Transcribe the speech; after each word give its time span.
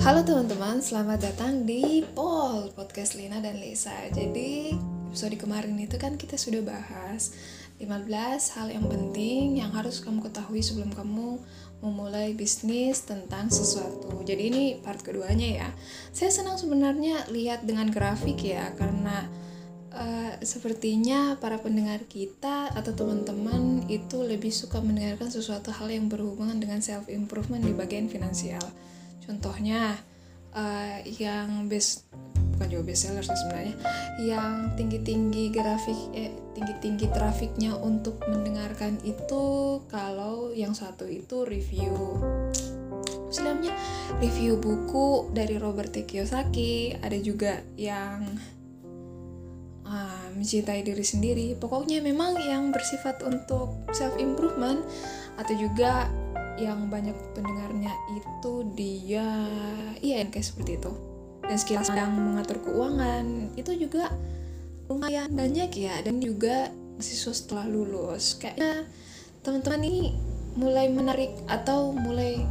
Halo 0.00 0.24
teman-teman, 0.24 0.80
selamat 0.80 1.28
datang 1.28 1.68
di 1.68 2.00
Pol 2.16 2.72
Podcast 2.72 3.20
Lina 3.20 3.36
dan 3.44 3.60
Lisa. 3.60 3.92
Jadi, 4.08 4.72
episode 5.12 5.36
kemarin 5.36 5.76
itu 5.76 6.00
kan 6.00 6.16
kita 6.16 6.40
sudah 6.40 6.64
bahas 6.64 7.36
15 7.76 8.08
hal 8.56 8.72
yang 8.72 8.88
penting 8.88 9.60
yang 9.60 9.68
harus 9.76 10.00
kamu 10.00 10.24
ketahui 10.24 10.64
sebelum 10.64 10.88
kamu 10.96 11.36
memulai 11.84 12.32
bisnis 12.32 13.04
tentang 13.04 13.52
sesuatu. 13.52 14.24
Jadi 14.24 14.42
ini 14.48 14.62
part 14.80 15.04
keduanya 15.04 15.68
ya. 15.68 15.68
Saya 16.16 16.32
senang 16.32 16.56
sebenarnya 16.56 17.28
lihat 17.28 17.68
dengan 17.68 17.92
grafik 17.92 18.40
ya 18.40 18.72
karena 18.80 19.28
uh, 19.92 20.32
sepertinya 20.40 21.36
para 21.36 21.60
pendengar 21.60 22.08
kita 22.08 22.72
atau 22.72 22.96
teman-teman 22.96 23.84
itu 23.92 24.24
lebih 24.24 24.48
suka 24.48 24.80
mendengarkan 24.80 25.28
sesuatu 25.28 25.68
hal 25.76 25.92
yang 25.92 26.08
berhubungan 26.08 26.56
dengan 26.56 26.80
self 26.80 27.12
improvement 27.12 27.60
di 27.60 27.76
bagian 27.76 28.08
finansial 28.08 28.64
contohnya 29.30 29.94
uh, 30.58 30.98
yang 31.06 31.70
best 31.70 32.10
bukan 32.58 32.66
juga 32.66 32.84
best 32.90 33.06
seller 33.06 33.22
sih 33.22 33.38
sebenarnya 33.46 33.76
yang 34.20 34.74
tinggi-tinggi 34.74 35.54
grafik 35.54 35.96
eh 36.12 36.34
tinggi-tinggi 36.58 37.06
trafiknya 37.14 37.78
untuk 37.78 38.18
mendengarkan 38.26 38.98
itu 39.06 39.78
kalau 39.86 40.50
yang 40.50 40.74
satu 40.74 41.06
itu 41.06 41.46
review 41.46 41.94
Sebenarnya 43.30 43.70
review 44.18 44.58
buku 44.58 45.30
dari 45.30 45.54
Robert 45.54 45.94
T. 45.94 46.02
Kiyosaki 46.02 46.98
ada 46.98 47.14
juga 47.22 47.62
yang 47.78 48.26
uh, 49.86 50.26
mencintai 50.34 50.82
diri 50.82 51.06
sendiri 51.06 51.54
pokoknya 51.54 52.02
memang 52.02 52.34
yang 52.42 52.74
bersifat 52.74 53.22
untuk 53.22 53.86
self 53.94 54.18
improvement 54.18 54.82
atau 55.38 55.54
juga 55.54 56.10
yang 56.60 56.92
banyak 56.92 57.16
pendengarnya 57.32 57.92
itu 58.12 58.52
dia 58.76 59.26
iya 60.04 60.20
kayak 60.28 60.44
seperti 60.44 60.76
itu. 60.76 60.92
Dan 61.40 61.56
sekilas 61.56 61.88
sedang 61.90 62.14
mengatur 62.14 62.62
keuangan 62.62 63.56
itu 63.58 63.74
juga 63.74 64.12
lumayan 64.86 65.32
banyak 65.32 65.70
ya. 65.74 65.98
Dan 66.04 66.20
juga 66.20 66.70
siswa 67.00 67.32
setelah 67.32 67.66
lulus. 67.66 68.36
Kayaknya 68.38 68.86
teman-teman 69.40 69.82
ini 69.82 70.14
mulai 70.54 70.86
menarik 70.92 71.32
atau 71.48 71.96
mulai 71.96 72.44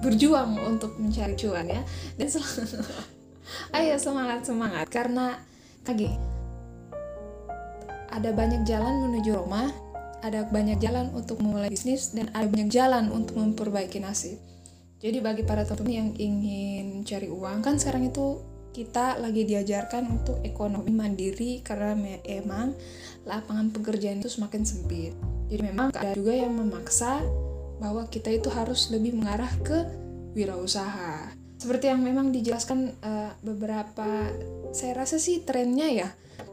berjuang 0.00 0.56
untuk 0.64 0.96
mencari 0.96 1.36
cuan 1.36 1.68
ya. 1.68 1.82
Dan 2.16 2.26
selalu 2.26 2.82
ayo 3.76 3.94
semangat 4.00 4.48
semangat. 4.48 4.86
Karena 4.88 5.38
kaki 5.84 6.10
ada 8.10 8.30
banyak 8.34 8.66
jalan 8.66 9.06
menuju 9.06 9.38
Roma 9.38 9.70
ada 10.20 10.46
banyak 10.48 10.80
jalan 10.80 11.12
untuk 11.12 11.40
memulai 11.40 11.72
bisnis 11.72 12.12
dan 12.12 12.28
ada 12.36 12.46
banyak 12.48 12.70
jalan 12.72 13.08
untuk 13.12 13.36
memperbaiki 13.40 14.00
nasib. 14.00 14.36
Jadi 15.00 15.18
bagi 15.24 15.42
para 15.48 15.64
teman 15.64 15.88
yang 15.88 16.10
ingin 16.12 17.02
cari 17.08 17.32
uang 17.32 17.64
kan 17.64 17.80
sekarang 17.80 18.12
itu 18.12 18.44
kita 18.70 19.18
lagi 19.18 19.48
diajarkan 19.48 20.06
untuk 20.20 20.38
ekonomi 20.46 20.94
mandiri 20.94 21.64
karena 21.64 21.96
memang 21.96 22.76
lapangan 23.26 23.72
pekerjaan 23.74 24.22
itu 24.22 24.30
semakin 24.30 24.62
sempit. 24.62 25.16
Jadi 25.50 25.62
memang 25.66 25.90
ada 25.90 26.14
juga 26.14 26.36
yang 26.36 26.54
memaksa 26.54 27.24
bahwa 27.82 28.06
kita 28.06 28.30
itu 28.30 28.52
harus 28.52 28.92
lebih 28.92 29.16
mengarah 29.16 29.50
ke 29.64 29.88
wirausaha. 30.36 31.34
Seperti 31.58 31.90
yang 31.90 32.04
memang 32.04 32.30
dijelaskan 32.30 32.94
uh, 33.02 33.32
beberapa 33.42 34.30
saya 34.70 34.92
rasa 34.94 35.18
sih 35.18 35.42
trennya 35.42 35.88
ya 35.90 36.08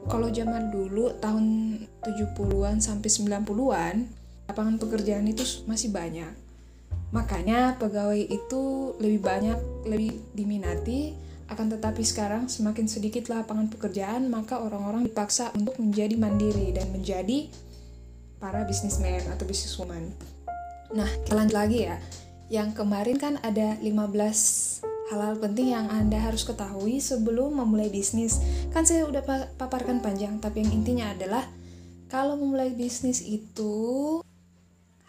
kalau 0.08 0.32
zaman 0.32 0.72
dulu 0.72 1.12
tahun 1.20 1.78
70-an 2.04 2.80
sampai 2.80 3.10
90-an 3.12 3.96
lapangan 4.48 4.76
pekerjaan 4.80 5.28
itu 5.28 5.44
masih 5.68 5.92
banyak. 5.92 6.32
Makanya 7.12 7.76
pegawai 7.80 8.20
itu 8.20 8.96
lebih 9.00 9.22
banyak 9.24 9.60
lebih 9.88 10.16
diminati. 10.32 11.16
Akan 11.48 11.72
tetapi 11.72 12.04
sekarang 12.04 12.52
semakin 12.52 12.92
sedikit 12.92 13.32
lapangan 13.32 13.72
pekerjaan 13.72 14.28
maka 14.28 14.60
orang-orang 14.60 15.08
dipaksa 15.08 15.56
untuk 15.56 15.80
menjadi 15.80 16.20
mandiri 16.20 16.76
dan 16.76 16.92
menjadi 16.92 17.48
para 18.44 18.68
bisnismen 18.68 19.24
atau 19.32 19.48
bisniswoman 19.48 20.12
nah 20.94 21.08
kita 21.24 21.36
lanjut 21.36 21.56
lagi 21.56 21.80
ya. 21.88 21.98
Yang 22.48 22.80
kemarin 22.80 23.18
kan 23.20 23.34
ada 23.44 23.76
15 23.84 24.88
hal-hal 25.08 25.40
penting 25.40 25.72
yang 25.72 25.88
Anda 25.88 26.20
harus 26.20 26.44
ketahui 26.44 27.00
sebelum 27.00 27.56
memulai 27.60 27.88
bisnis. 27.88 28.44
Kan 28.76 28.84
saya 28.84 29.08
udah 29.08 29.24
paparkan 29.56 30.04
panjang, 30.04 30.40
tapi 30.44 30.64
yang 30.64 30.72
intinya 30.84 31.12
adalah 31.16 31.48
kalau 32.12 32.36
memulai 32.40 32.72
bisnis 32.76 33.24
itu 33.24 34.20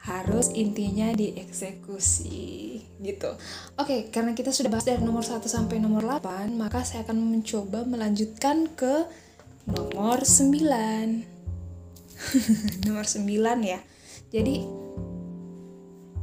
harus 0.08 0.48
intinya 0.54 1.12
dieksekusi 1.12 2.80
gitu. 3.02 3.30
Oke, 3.76 4.08
karena 4.08 4.32
kita 4.32 4.54
sudah 4.54 4.70
bahas 4.72 4.86
dari 4.88 5.02
nomor 5.04 5.26
1 5.26 5.44
sampai 5.44 5.82
nomor 5.82 6.06
8, 6.06 6.54
maka 6.56 6.80
saya 6.86 7.04
akan 7.04 7.18
mencoba 7.38 7.84
melanjutkan 7.84 8.72
ke 8.72 9.04
nomor 9.68 10.24
9. 10.24 11.26
nomor 12.88 13.04
9 13.04 13.26
ya. 13.66 13.80
Jadi 14.32 14.87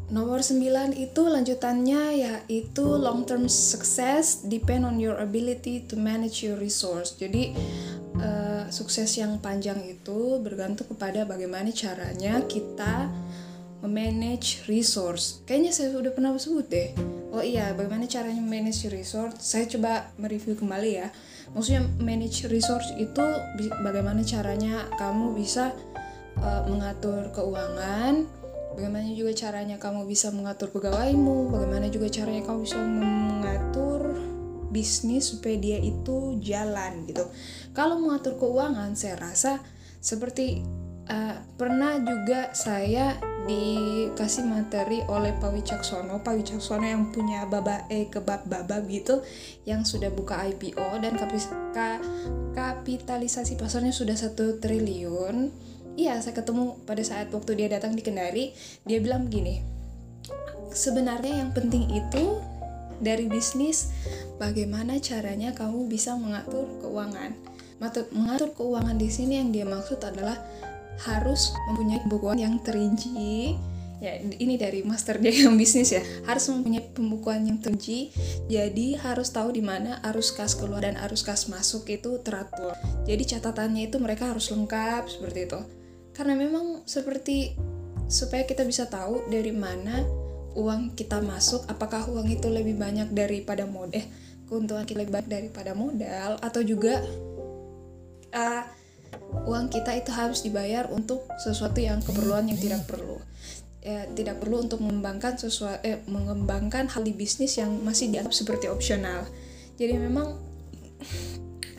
Nomor 0.06 0.46
9 0.46 0.94
itu 0.94 1.22
lanjutannya 1.26 2.04
yaitu 2.22 2.86
long 2.86 3.26
term 3.26 3.50
success 3.50 4.46
depend 4.46 4.86
on 4.86 5.02
your 5.02 5.18
ability 5.18 5.82
to 5.90 5.98
manage 5.98 6.46
your 6.46 6.62
resource. 6.62 7.18
Jadi 7.18 7.58
uh, 8.22 8.70
sukses 8.70 9.10
yang 9.18 9.42
panjang 9.42 9.82
itu 9.82 10.38
bergantung 10.46 10.86
kepada 10.94 11.26
bagaimana 11.26 11.74
caranya 11.74 12.38
kita 12.46 13.10
memanage 13.82 14.66
resource. 14.70 15.42
Kayaknya 15.50 15.72
saya 15.74 15.90
sudah 15.94 16.14
pernah 16.14 16.38
sebut 16.38 16.66
deh. 16.70 16.90
Oh 17.34 17.44
iya, 17.44 17.74
bagaimana 17.74 18.06
caranya 18.06 18.46
manage 18.46 18.88
resource? 18.94 19.42
Saya 19.42 19.66
coba 19.66 20.14
mereview 20.22 20.54
kembali 20.54 20.92
ya. 21.02 21.10
Maksudnya 21.58 21.82
manage 21.98 22.46
resource 22.46 22.94
itu 22.98 23.26
bagaimana 23.82 24.22
caranya 24.22 24.86
kamu 25.02 25.34
bisa 25.34 25.74
uh, 26.40 26.64
mengatur 26.70 27.30
keuangan 27.36 28.26
bagaimana 28.76 29.08
juga 29.16 29.32
caranya 29.32 29.80
kamu 29.80 30.04
bisa 30.04 30.30
mengatur 30.36 30.70
pegawaimu? 30.76 31.50
Bagaimana 31.50 31.88
juga 31.88 32.12
caranya 32.12 32.44
kamu 32.44 32.60
bisa 32.68 32.78
mengatur 32.78 34.20
bisnis 34.70 35.32
supaya 35.32 35.56
dia 35.56 35.80
itu 35.80 36.36
jalan 36.44 37.08
gitu. 37.08 37.24
Kalau 37.72 37.96
mengatur 38.04 38.36
keuangan 38.36 38.92
saya 39.00 39.16
rasa 39.16 39.64
seperti 40.04 40.68
uh, 41.08 41.40
pernah 41.56 42.04
juga 42.04 42.52
saya 42.52 43.16
dikasih 43.48 44.44
materi 44.44 45.00
oleh 45.08 45.32
Pak 45.40 45.56
Wicaksono. 45.56 46.20
Pak 46.20 46.36
Wicaksono 46.36 46.84
yang 46.84 47.16
punya 47.16 47.48
baba 47.48 47.88
eh 47.88 48.12
kebab 48.12 48.44
baba 48.52 48.84
gitu 48.92 49.24
yang 49.64 49.88
sudah 49.88 50.12
buka 50.12 50.44
IPO 50.44 51.00
dan 51.00 51.16
kapitalisasi 52.52 53.56
pasarnya 53.56 53.96
sudah 53.96 54.18
satu 54.20 54.60
triliun 54.60 55.54
iya 55.96 56.20
saya 56.20 56.36
ketemu 56.36 56.80
pada 56.84 57.04
saat 57.04 57.32
waktu 57.32 57.52
dia 57.60 57.68
datang 57.72 57.96
di 57.96 58.04
Kendari 58.04 58.52
dia 58.84 59.00
bilang 59.00 59.28
begini 59.28 59.76
sebenarnya 60.76 61.42
yang 61.42 61.52
penting 61.56 61.88
itu 61.90 62.44
dari 63.00 63.28
bisnis 63.28 63.92
bagaimana 64.40 65.00
caranya 65.00 65.56
kamu 65.56 65.88
bisa 65.88 66.16
mengatur 66.16 66.68
keuangan. 66.84 67.36
Mengatur 68.16 68.56
keuangan 68.56 68.96
di 68.96 69.10
sini 69.12 69.40
yang 69.40 69.50
dia 69.52 69.68
maksud 69.68 70.00
adalah 70.04 70.40
harus 71.04 71.52
mempunyai 71.72 72.00
pembukuan 72.08 72.40
yang 72.40 72.56
terinci. 72.64 73.56
Ya 74.04 74.20
ini 74.20 74.60
dari 74.60 74.84
master 74.84 75.20
dia 75.24 75.32
yang 75.32 75.56
bisnis 75.56 75.92
ya. 75.92 76.04
Harus 76.28 76.52
mempunyai 76.52 76.84
pembukuan 76.92 77.48
yang 77.48 77.60
terinci 77.60 78.12
jadi 78.48 79.00
harus 79.00 79.32
tahu 79.32 79.56
di 79.56 79.64
mana 79.64 80.04
arus 80.12 80.36
kas 80.36 80.56
keluar 80.56 80.84
dan 80.84 81.00
arus 81.00 81.24
kas 81.24 81.48
masuk 81.52 81.88
itu 81.92 82.20
teratur. 82.24 82.76
Jadi 83.08 83.24
catatannya 83.36 83.92
itu 83.92 84.00
mereka 84.00 84.32
harus 84.32 84.52
lengkap 84.52 85.08
seperti 85.08 85.52
itu 85.52 85.60
karena 86.16 86.34
memang 86.40 86.88
seperti 86.88 87.54
supaya 88.08 88.48
kita 88.48 88.64
bisa 88.64 88.88
tahu 88.88 89.28
dari 89.28 89.52
mana 89.52 90.02
uang 90.56 90.96
kita 90.96 91.20
masuk 91.20 91.68
apakah 91.68 92.08
uang 92.08 92.32
itu 92.32 92.48
lebih 92.48 92.80
banyak 92.80 93.12
daripada 93.12 93.68
modal 93.68 94.00
eh 94.00 94.08
keuntungan 94.48 94.88
kita 94.88 95.04
lebih 95.04 95.20
banyak 95.20 95.30
daripada 95.30 95.76
modal 95.76 96.40
atau 96.40 96.62
juga 96.64 97.04
uh, 98.32 98.64
uang 99.46 99.68
kita 99.72 99.96
itu 99.98 100.12
harus 100.14 100.42
dibayar 100.46 100.88
untuk 100.92 101.26
sesuatu 101.42 101.80
yang 101.82 102.00
keperluan 102.02 102.48
yang 102.50 102.60
tidak 102.60 102.84
perlu. 102.88 103.20
Ya, 103.86 104.10
tidak 104.18 104.42
perlu 104.42 104.66
untuk 104.66 104.82
mengembangkan 104.82 105.38
sesuatu 105.38 105.78
eh, 105.86 106.02
mengembangkan 106.10 106.90
hal 106.90 107.06
di 107.06 107.14
bisnis 107.14 107.62
yang 107.62 107.70
masih 107.86 108.10
dianggap 108.10 108.34
seperti 108.34 108.66
opsional. 108.66 109.30
Jadi 109.78 110.02
memang 110.02 110.42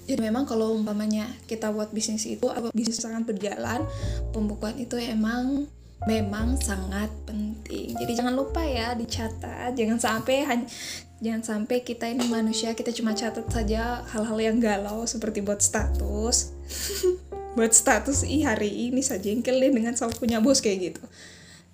jadi 0.07 0.23
memang 0.23 0.47
kalau 0.47 0.73
umpamanya 0.73 1.27
kita 1.51 1.75
buat 1.75 1.91
bisnis 1.91 2.25
itu 2.25 2.47
atau 2.47 2.71
bisnis 2.71 3.03
sangat 3.03 3.27
berjalan 3.27 3.83
pembukuan 4.31 4.79
itu 4.79 4.95
emang 4.97 5.67
memang 6.07 6.55
sangat 6.63 7.11
penting 7.27 7.99
jadi 7.99 8.23
jangan 8.23 8.35
lupa 8.39 8.63
ya 8.63 8.95
dicatat 8.95 9.75
jangan 9.75 9.99
sampai 9.99 10.47
hanya 10.47 10.67
jangan 11.19 11.43
sampai 11.43 11.83
kita 11.83 12.07
ini 12.07 12.29
manusia 12.31 12.77
kita 12.79 12.95
cuma 12.95 13.17
catat 13.17 13.49
saja 13.49 14.07
hal-hal 14.15 14.39
yang 14.39 14.57
galau 14.63 15.03
seperti 15.09 15.43
buat 15.43 15.59
status 15.59 16.55
buat 17.57 17.73
status 17.73 18.23
ih 18.29 18.45
hari 18.47 18.93
ini 18.93 19.01
saja 19.01 19.27
jengkel 19.27 19.59
deh 19.59 19.73
dengan 19.73 19.97
sama 19.97 20.13
punya 20.15 20.39
bos 20.39 20.63
kayak 20.63 20.95
gitu 20.95 21.03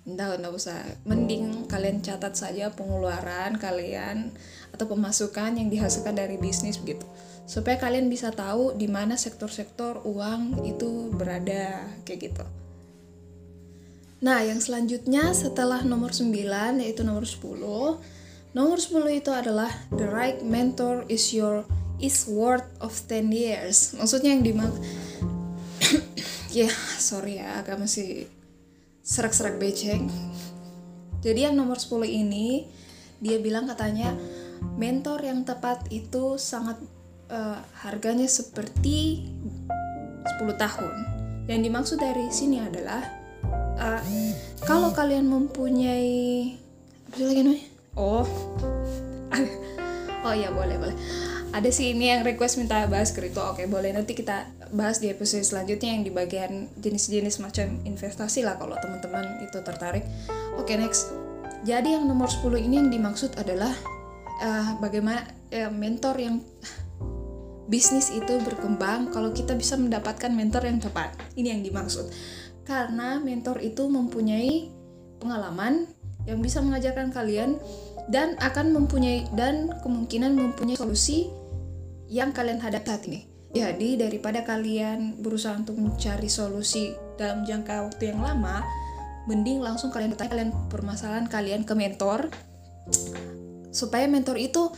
Nggak, 0.03 0.43
nggak 0.43 0.53
usah. 0.53 0.83
Mending 1.07 1.63
kalian 1.71 2.03
catat 2.03 2.35
saja 2.35 2.67
pengeluaran 2.75 3.55
kalian 3.55 4.35
atau 4.75 4.83
pemasukan 4.91 5.55
yang 5.55 5.71
dihasilkan 5.71 6.19
dari 6.19 6.35
bisnis 6.35 6.75
begitu. 6.75 7.07
Supaya 7.43 7.75
kalian 7.75 8.07
bisa 8.07 8.31
tahu 8.31 8.73
di 8.73 8.87
mana 8.87 9.19
sektor-sektor 9.19 10.03
uang 10.07 10.63
itu 10.63 11.11
berada 11.11 11.85
kayak 12.07 12.19
gitu. 12.31 12.45
Nah, 14.23 14.39
yang 14.39 14.63
selanjutnya 14.63 15.35
setelah 15.35 15.83
nomor 15.83 16.15
9 16.15 16.31
yaitu 16.79 17.03
nomor 17.03 17.27
10. 17.27 17.99
Nomor 18.55 18.77
10 18.79 19.19
itu 19.19 19.31
adalah 19.35 19.67
the 19.91 20.07
right 20.07 20.39
mentor 20.39 21.03
is 21.11 21.35
your 21.35 21.67
is 21.99 22.23
worth 22.31 22.67
of 22.79 22.95
10 22.95 23.35
years. 23.35 23.91
Maksudnya 23.99 24.31
yang 24.31 24.47
dimak 24.47 24.71
ya, 26.55 26.71
yeah, 26.71 26.75
sorry 26.95 27.43
ya, 27.43 27.59
agak 27.59 27.83
masih 27.83 28.31
serak-serak 29.03 29.59
becek 29.59 29.99
jadi 31.19 31.51
yang 31.51 31.55
nomor 31.59 31.75
10 31.79 32.03
ini 32.07 32.67
dia 33.23 33.39
bilang 33.39 33.67
katanya 33.67 34.15
mentor 34.79 35.23
yang 35.23 35.43
tepat 35.43 35.87
itu 35.91 36.35
sangat 36.39 36.79
uh, 37.29 37.59
harganya 37.85 38.27
seperti 38.27 39.27
10 40.39 40.55
tahun. 40.55 40.95
Yang 41.47 41.61
dimaksud 41.67 41.97
dari 41.99 42.27
sini 42.31 42.63
adalah 42.63 43.03
uh, 43.77 44.01
kalau 44.63 44.95
kalian 44.95 45.27
mempunyai 45.27 46.55
apa 47.07 47.15
sih 47.19 47.25
lagi 47.27 47.41
namanya? 47.43 47.65
Oh. 47.99 48.25
Oh 50.23 50.31
ya 50.31 50.55
boleh 50.55 50.79
boleh. 50.79 50.95
Ada 51.51 51.67
sih 51.67 51.91
ini 51.91 52.07
yang 52.07 52.23
request 52.23 52.55
minta 52.55 52.79
bahas 52.87 53.11
kripto 53.11 53.43
oke 53.43 53.59
boleh. 53.67 53.91
Nanti 53.91 54.15
kita 54.15 54.47
bahas 54.71 55.03
di 55.03 55.11
episode 55.11 55.43
selanjutnya 55.43 55.99
yang 55.99 56.07
di 56.07 56.15
bagian 56.15 56.71
jenis-jenis 56.79 57.43
macam 57.43 57.83
investasi 57.83 58.47
lah 58.47 58.55
kalau 58.55 58.79
teman-teman 58.79 59.43
itu 59.43 59.59
tertarik. 59.59 60.07
Oke 60.55 60.79
next. 60.79 61.11
Jadi 61.67 61.99
yang 61.99 62.07
nomor 62.07 62.31
10 62.31 62.55
ini 62.55 62.79
yang 62.79 62.87
dimaksud 62.87 63.35
adalah 63.35 63.75
uh, 64.39 64.79
bagaimana 64.79 65.27
uh, 65.51 65.71
mentor 65.71 66.15
yang 66.23 66.39
bisnis 67.67 68.11
itu 68.11 68.39
berkembang 68.43 69.11
kalau 69.11 69.31
kita 69.31 69.55
bisa 69.55 69.79
mendapatkan 69.79 70.31
mentor 70.31 70.67
yang 70.67 70.83
tepat 70.83 71.15
ini 71.39 71.53
yang 71.55 71.63
dimaksud 71.63 72.11
karena 72.63 73.19
mentor 73.19 73.59
itu 73.59 73.87
mempunyai 73.87 74.71
pengalaman 75.19 75.87
yang 76.23 76.39
bisa 76.39 76.63
mengajarkan 76.63 77.11
kalian 77.11 77.59
dan 78.11 78.35
akan 78.39 78.75
mempunyai 78.75 79.27
dan 79.35 79.71
kemungkinan 79.83 80.35
mempunyai 80.35 80.75
solusi 80.75 81.31
yang 82.11 82.35
kalian 82.35 82.59
hadapi 82.59 82.87
saat 82.87 83.03
ini. 83.07 83.27
Jadi 83.53 84.01
daripada 84.01 84.41
kalian 84.41 85.21
berusaha 85.21 85.53
untuk 85.53 85.77
mencari 85.77 86.27
solusi 86.27 86.97
dalam 87.21 87.45
jangka 87.45 87.85
waktu 87.85 88.11
yang 88.11 88.19
lama, 88.19 88.65
mending 89.29 89.61
langsung 89.61 89.93
kalian 89.93 90.17
bertanya 90.17 90.31
kalian 90.33 90.51
permasalahan 90.67 91.27
kalian 91.29 91.61
ke 91.63 91.73
mentor 91.77 92.33
supaya 93.69 94.09
mentor 94.09 94.37
itu 94.41 94.73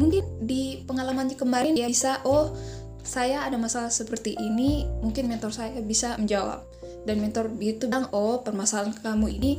mungkin 0.00 0.24
di 0.40 0.80
pengalamannya 0.88 1.36
kemarin 1.36 1.76
dia 1.76 1.84
bisa 1.84 2.24
oh 2.24 2.56
saya 3.04 3.44
ada 3.44 3.60
masalah 3.60 3.92
seperti 3.92 4.32
ini 4.40 4.88
mungkin 5.04 5.28
mentor 5.28 5.52
saya 5.52 5.76
bisa 5.84 6.16
menjawab 6.16 6.64
dan 7.04 7.20
mentor 7.20 7.52
itu 7.60 7.84
bilang 7.84 8.08
oh 8.16 8.40
permasalahan 8.40 8.96
kamu 8.96 9.28
ini 9.36 9.52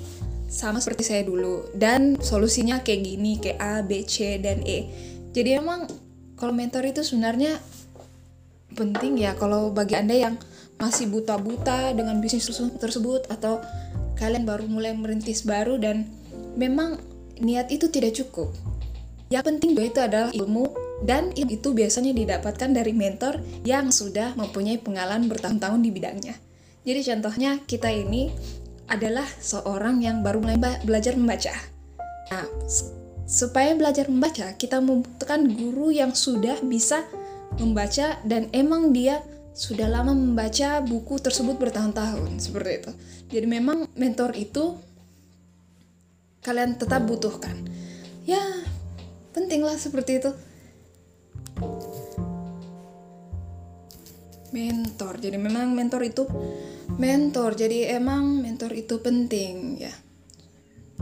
sama 0.50 0.82
seperti 0.82 1.06
saya 1.06 1.22
dulu 1.22 1.70
dan 1.78 2.18
solusinya 2.18 2.82
kayak 2.82 3.02
gini 3.06 3.38
kayak 3.38 3.60
A 3.62 3.74
B 3.86 4.02
C 4.04 4.42
dan 4.42 4.66
E 4.66 4.90
jadi 5.30 5.62
emang 5.62 5.86
kalau 6.36 6.58
mentor 6.58 6.90
itu 6.90 7.06
sebenarnya 7.06 7.62
penting 8.74 9.22
ya 9.22 9.38
kalau 9.38 9.70
bagi 9.70 9.94
anda 9.94 10.18
yang 10.18 10.42
masih 10.82 11.06
buta-buta 11.14 11.94
dengan 11.94 12.18
bisnis 12.18 12.50
tersebut 12.82 13.30
atau 13.30 13.62
kalian 14.18 14.50
baru 14.50 14.66
mulai 14.66 14.98
merintis 14.98 15.46
baru 15.46 15.78
dan 15.78 16.10
memang 16.58 16.98
niat 17.42 17.70
itu 17.70 17.90
tidak 17.90 18.18
cukup. 18.18 18.50
Yang 19.31 19.44
penting 19.48 19.72
itu 19.80 20.00
adalah 20.04 20.30
ilmu 20.36 20.75
dan 21.07 21.31
ilmu 21.31 21.51
itu 21.56 21.72
biasanya 21.72 22.12
didapatkan 22.12 22.69
dari 22.75 22.92
mentor 22.92 23.39
yang 23.63 23.89
sudah 23.89 24.36
mempunyai 24.36 24.78
pengalaman 24.78 25.31
bertahun-tahun 25.31 25.80
di 25.81 25.89
bidangnya. 25.89 26.36
Jadi 26.83 27.01
contohnya 27.07 27.51
kita 27.63 27.88
ini 27.89 28.30
adalah 28.92 29.25
seorang 29.39 30.04
yang 30.04 30.19
baru 30.19 30.44
mulai 30.44 30.60
belajar 30.83 31.16
membaca. 31.16 31.56
Nah, 32.28 32.45
supaya 33.24 33.72
belajar 33.72 34.12
membaca, 34.12 34.51
kita 34.60 34.83
membutuhkan 34.83 35.48
guru 35.48 35.95
yang 35.95 36.12
sudah 36.12 36.60
bisa 36.60 37.07
membaca 37.56 38.19
dan 38.27 38.51
emang 38.51 38.92
dia 38.92 39.24
sudah 39.56 39.88
lama 39.88 40.12
membaca 40.16 40.84
buku 40.84 41.19
tersebut 41.19 41.56
bertahun-tahun 41.56 42.39
seperti 42.39 42.72
itu. 42.84 42.92
Jadi 43.31 43.48
memang 43.48 43.88
mentor 43.95 44.36
itu 44.36 44.75
kalian 46.44 46.75
tetap 46.75 47.04
butuhkan. 47.07 47.56
Ya, 48.27 48.42
pentinglah 49.31 49.75
seperti 49.80 50.24
itu. 50.24 50.31
Mentor. 54.51 55.19
Jadi 55.19 55.38
memang 55.39 55.72
mentor 55.72 56.04
itu 56.04 56.28
mentor. 57.00 57.56
Jadi 57.56 57.88
emang 57.88 58.44
mentor 58.44 58.75
itu 58.75 59.00
penting 59.00 59.80
ya. 59.80 59.94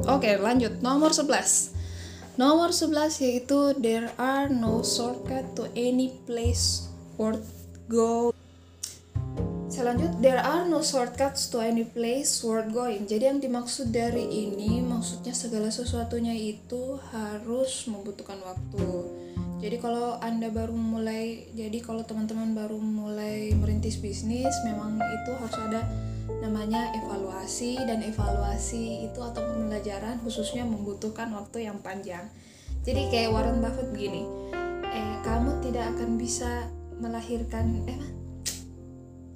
Oke, 0.07 0.37
lanjut. 0.39 0.79
Nomor 0.79 1.11
11. 1.11 1.75
Nomor 2.39 2.71
11 2.71 3.19
yaitu 3.19 3.75
there 3.83 4.15
are 4.15 4.47
no 4.47 4.79
shortcut 4.79 5.43
to 5.59 5.67
any 5.75 6.15
place 6.23 6.87
worth 7.19 7.43
go. 7.91 8.31
Selanjut, 9.89 10.21
there 10.21 10.37
are 10.37 10.69
no 10.69 10.85
shortcuts 10.85 11.49
to 11.49 11.65
any 11.65 11.81
place 11.81 12.45
worth 12.45 12.69
going. 12.69 13.09
Jadi 13.09 13.25
yang 13.25 13.41
dimaksud 13.41 13.89
dari 13.89 14.21
ini, 14.21 14.85
maksudnya 14.85 15.33
segala 15.33 15.73
sesuatunya 15.73 16.29
itu 16.37 17.01
harus 17.09 17.89
membutuhkan 17.89 18.37
waktu. 18.37 18.85
Jadi 19.57 19.81
kalau 19.81 20.21
Anda 20.21 20.53
baru 20.53 20.77
mulai, 20.77 21.49
jadi 21.57 21.81
kalau 21.81 22.05
teman-teman 22.05 22.53
baru 22.53 22.77
mulai 22.77 23.49
merintis 23.57 23.97
bisnis, 23.97 24.53
memang 24.61 25.01
itu 25.01 25.31
harus 25.33 25.57
ada 25.57 25.81
namanya 26.37 26.93
evaluasi 26.93 27.81
dan 27.81 28.05
evaluasi 28.05 29.09
itu 29.09 29.17
atau 29.25 29.41
pembelajaran 29.41 30.21
khususnya 30.21 30.69
membutuhkan 30.69 31.33
waktu 31.33 31.65
yang 31.65 31.81
panjang 31.81 32.29
jadi 32.85 33.09
kayak 33.09 33.33
Warren 33.33 33.57
Buffett 33.65 33.89
begini 33.89 34.29
eh 34.93 35.13
kamu 35.25 35.57
tidak 35.65 35.97
akan 35.97 36.21
bisa 36.21 36.69
melahirkan 37.01 37.81
eh 37.89 38.18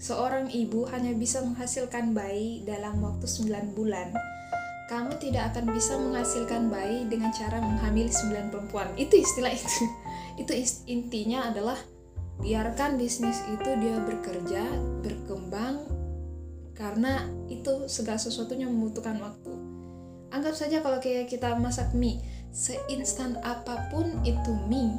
seorang 0.03 0.51
ibu 0.51 0.83
hanya 0.91 1.15
bisa 1.15 1.39
menghasilkan 1.39 2.11
bayi 2.11 2.59
dalam 2.67 2.99
waktu 2.99 3.23
9 3.23 3.71
bulan 3.71 4.11
kamu 4.91 5.15
tidak 5.15 5.55
akan 5.55 5.71
bisa 5.71 5.95
menghasilkan 5.95 6.67
bayi 6.67 7.07
dengan 7.07 7.31
cara 7.31 7.63
menghamili 7.63 8.11
9 8.11 8.51
perempuan 8.51 8.91
itu 8.99 9.23
istilah 9.23 9.55
itu 9.55 9.87
itu 10.43 10.51
intinya 10.91 11.47
adalah 11.47 11.79
biarkan 12.43 12.99
bisnis 12.99 13.39
itu 13.47 13.69
dia 13.79 13.95
bekerja 14.03 14.67
berkembang 14.99 15.87
karena 16.75 17.23
itu 17.47 17.85
segala 17.85 18.17
sesuatunya 18.17 18.65
membutuhkan 18.65 19.21
waktu. 19.21 19.53
Anggap 20.33 20.57
saja 20.57 20.81
kalau 20.81 20.97
kayak 20.97 21.29
kita 21.29 21.53
masak 21.61 21.93
mie, 21.93 22.17
seinstan 22.49 23.37
apa 23.45 23.93
pun 23.93 24.09
itu 24.25 24.51
mie. 24.65 24.97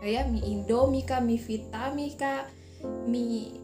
Ya, 0.00 0.24
mie 0.24 0.40
Indomie 0.40 1.04
mie 1.04 2.16
kah, 2.16 2.48
mie 3.04 3.63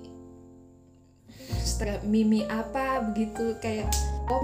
mie, 2.07 2.25
mie 2.27 2.45
apa 2.49 3.01
begitu 3.13 3.57
kayak 3.63 3.91
oh 4.29 4.41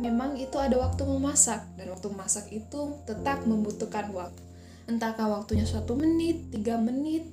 memang 0.00 0.34
itu 0.36 0.58
ada 0.58 0.74
waktu 0.78 1.06
memasak 1.06 1.62
dan 1.78 1.90
waktu 1.94 2.06
memasak 2.10 2.50
itu 2.50 2.98
tetap 3.06 3.46
membutuhkan 3.46 4.10
waktu 4.10 4.42
entahkah 4.84 5.32
waktunya 5.32 5.64
satu 5.64 5.96
menit, 5.96 6.52
tiga 6.52 6.76
menit, 6.76 7.24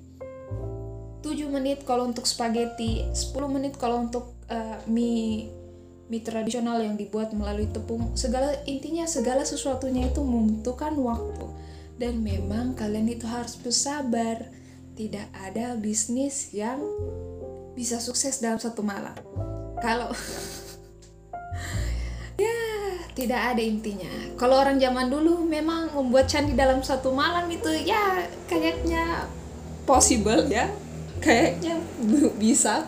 7 1.22 1.54
menit 1.54 1.86
kalau 1.86 2.10
untuk 2.10 2.26
spaghetti, 2.26 3.06
10 3.14 3.38
menit 3.54 3.78
kalau 3.78 4.02
untuk 4.02 4.34
uh, 4.50 4.82
mie 4.90 5.54
mie 6.12 6.24
tradisional 6.28 6.82
yang 6.84 7.00
dibuat 7.00 7.32
melalui 7.32 7.72
tepung. 7.72 8.12
Segala 8.20 8.52
intinya 8.68 9.08
segala 9.08 9.48
sesuatunya 9.48 10.12
itu 10.12 10.20
membutuhkan 10.20 10.92
waktu. 11.00 11.48
Dan 11.96 12.20
memang 12.26 12.76
kalian 12.76 13.08
itu 13.08 13.24
harus 13.30 13.56
bersabar. 13.56 14.44
Tidak 14.98 15.32
ada 15.32 15.80
bisnis 15.80 16.52
yang 16.52 16.84
bisa 17.78 17.98
sukses 17.98 18.44
dalam 18.44 18.60
satu 18.60 18.84
malam. 18.84 19.16
Kalau 19.80 20.12
ya 22.44 22.58
tidak 23.16 23.56
ada 23.56 23.62
intinya. 23.62 24.12
Kalau 24.36 24.60
orang 24.60 24.80
zaman 24.80 25.12
dulu 25.12 25.44
memang 25.44 25.92
membuat 25.94 26.32
candi 26.32 26.58
dalam 26.58 26.82
satu 26.82 27.12
malam 27.12 27.46
itu 27.52 27.70
ya 27.84 28.24
kayaknya 28.48 29.28
possible 29.86 30.48
ya 30.48 30.70
kayaknya 31.22 31.78
bisa 32.42 32.88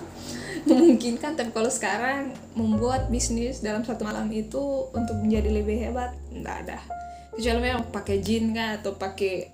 memungkinkan 0.64 1.36
tapi 1.36 1.52
kalau 1.52 1.68
sekarang 1.68 2.32
membuat 2.56 3.12
bisnis 3.12 3.60
dalam 3.60 3.84
satu 3.84 4.08
malam 4.08 4.32
itu 4.32 4.88
untuk 4.96 5.20
menjadi 5.20 5.52
lebih 5.52 5.76
hebat 5.84 6.16
nggak 6.32 6.58
ada 6.66 6.80
kecuali 7.36 7.60
memang 7.60 7.92
pakai 7.92 8.24
jin 8.24 8.56
kah 8.56 8.80
atau 8.80 8.96
pakai 8.96 9.53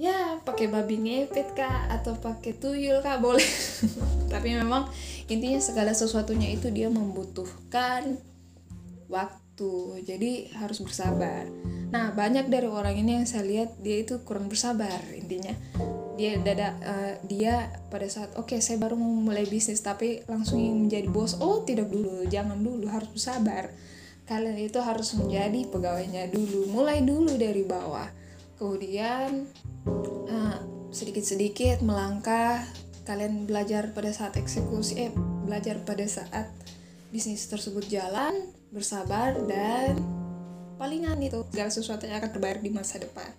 ya 0.00 0.40
pakai 0.40 0.72
babi 0.72 0.96
ngepet 0.96 1.52
kah 1.52 1.92
atau 1.92 2.16
pakai 2.16 2.56
tuyul 2.56 3.04
kah 3.04 3.20
boleh. 3.20 3.44
Tapi 4.32 4.56
memang 4.56 4.88
intinya 5.28 5.60
segala 5.60 5.92
sesuatunya 5.92 6.56
itu 6.56 6.72
dia 6.72 6.88
membutuhkan 6.88 8.16
waktu. 9.12 10.00
Jadi 10.08 10.56
harus 10.56 10.80
bersabar. 10.80 11.44
Nah 11.92 12.16
banyak 12.16 12.48
dari 12.48 12.64
orang 12.64 12.96
ini 12.96 13.20
yang 13.20 13.28
saya 13.28 13.44
lihat 13.44 13.76
dia 13.84 14.00
itu 14.00 14.24
kurang 14.24 14.48
bersabar 14.48 15.04
intinya. 15.12 15.52
Dia 16.16 16.40
dada 16.40 16.80
uh, 16.80 17.14
dia 17.28 17.68
pada 17.92 18.08
saat 18.08 18.32
oke 18.40 18.56
okay, 18.56 18.64
saya 18.64 18.80
baru 18.80 18.96
mau 18.96 19.12
mulai 19.12 19.44
bisnis 19.44 19.84
tapi 19.84 20.24
langsung 20.24 20.64
ingin 20.64 20.88
menjadi 20.88 21.12
bos. 21.12 21.36
Oh 21.44 21.60
tidak 21.60 21.92
dulu 21.92 22.24
jangan 22.24 22.56
dulu 22.56 22.88
harus 22.88 23.12
bersabar. 23.12 23.68
Kalian 24.24 24.64
itu 24.64 24.80
harus 24.80 25.12
menjadi 25.12 25.60
pegawainya 25.68 26.32
dulu 26.32 26.72
mulai 26.72 27.04
dulu 27.04 27.36
dari 27.36 27.66
bawah 27.66 28.19
kemudian 28.60 29.48
uh, 30.28 30.58
sedikit-sedikit 30.92 31.80
melangkah 31.80 32.60
kalian 33.08 33.48
belajar 33.48 33.96
pada 33.96 34.12
saat 34.12 34.36
eksekusi 34.36 35.08
eh 35.08 35.12
belajar 35.48 35.80
pada 35.80 36.04
saat 36.04 36.52
bisnis 37.08 37.48
tersebut 37.48 37.88
jalan 37.88 38.52
bersabar 38.68 39.32
dan 39.48 39.96
palingan 40.76 41.16
itu 41.24 41.40
segala 41.48 41.72
sesuatu 41.72 42.04
yang 42.04 42.20
akan 42.20 42.30
terbayar 42.36 42.60
di 42.60 42.68
masa 42.68 43.00
depan 43.00 43.32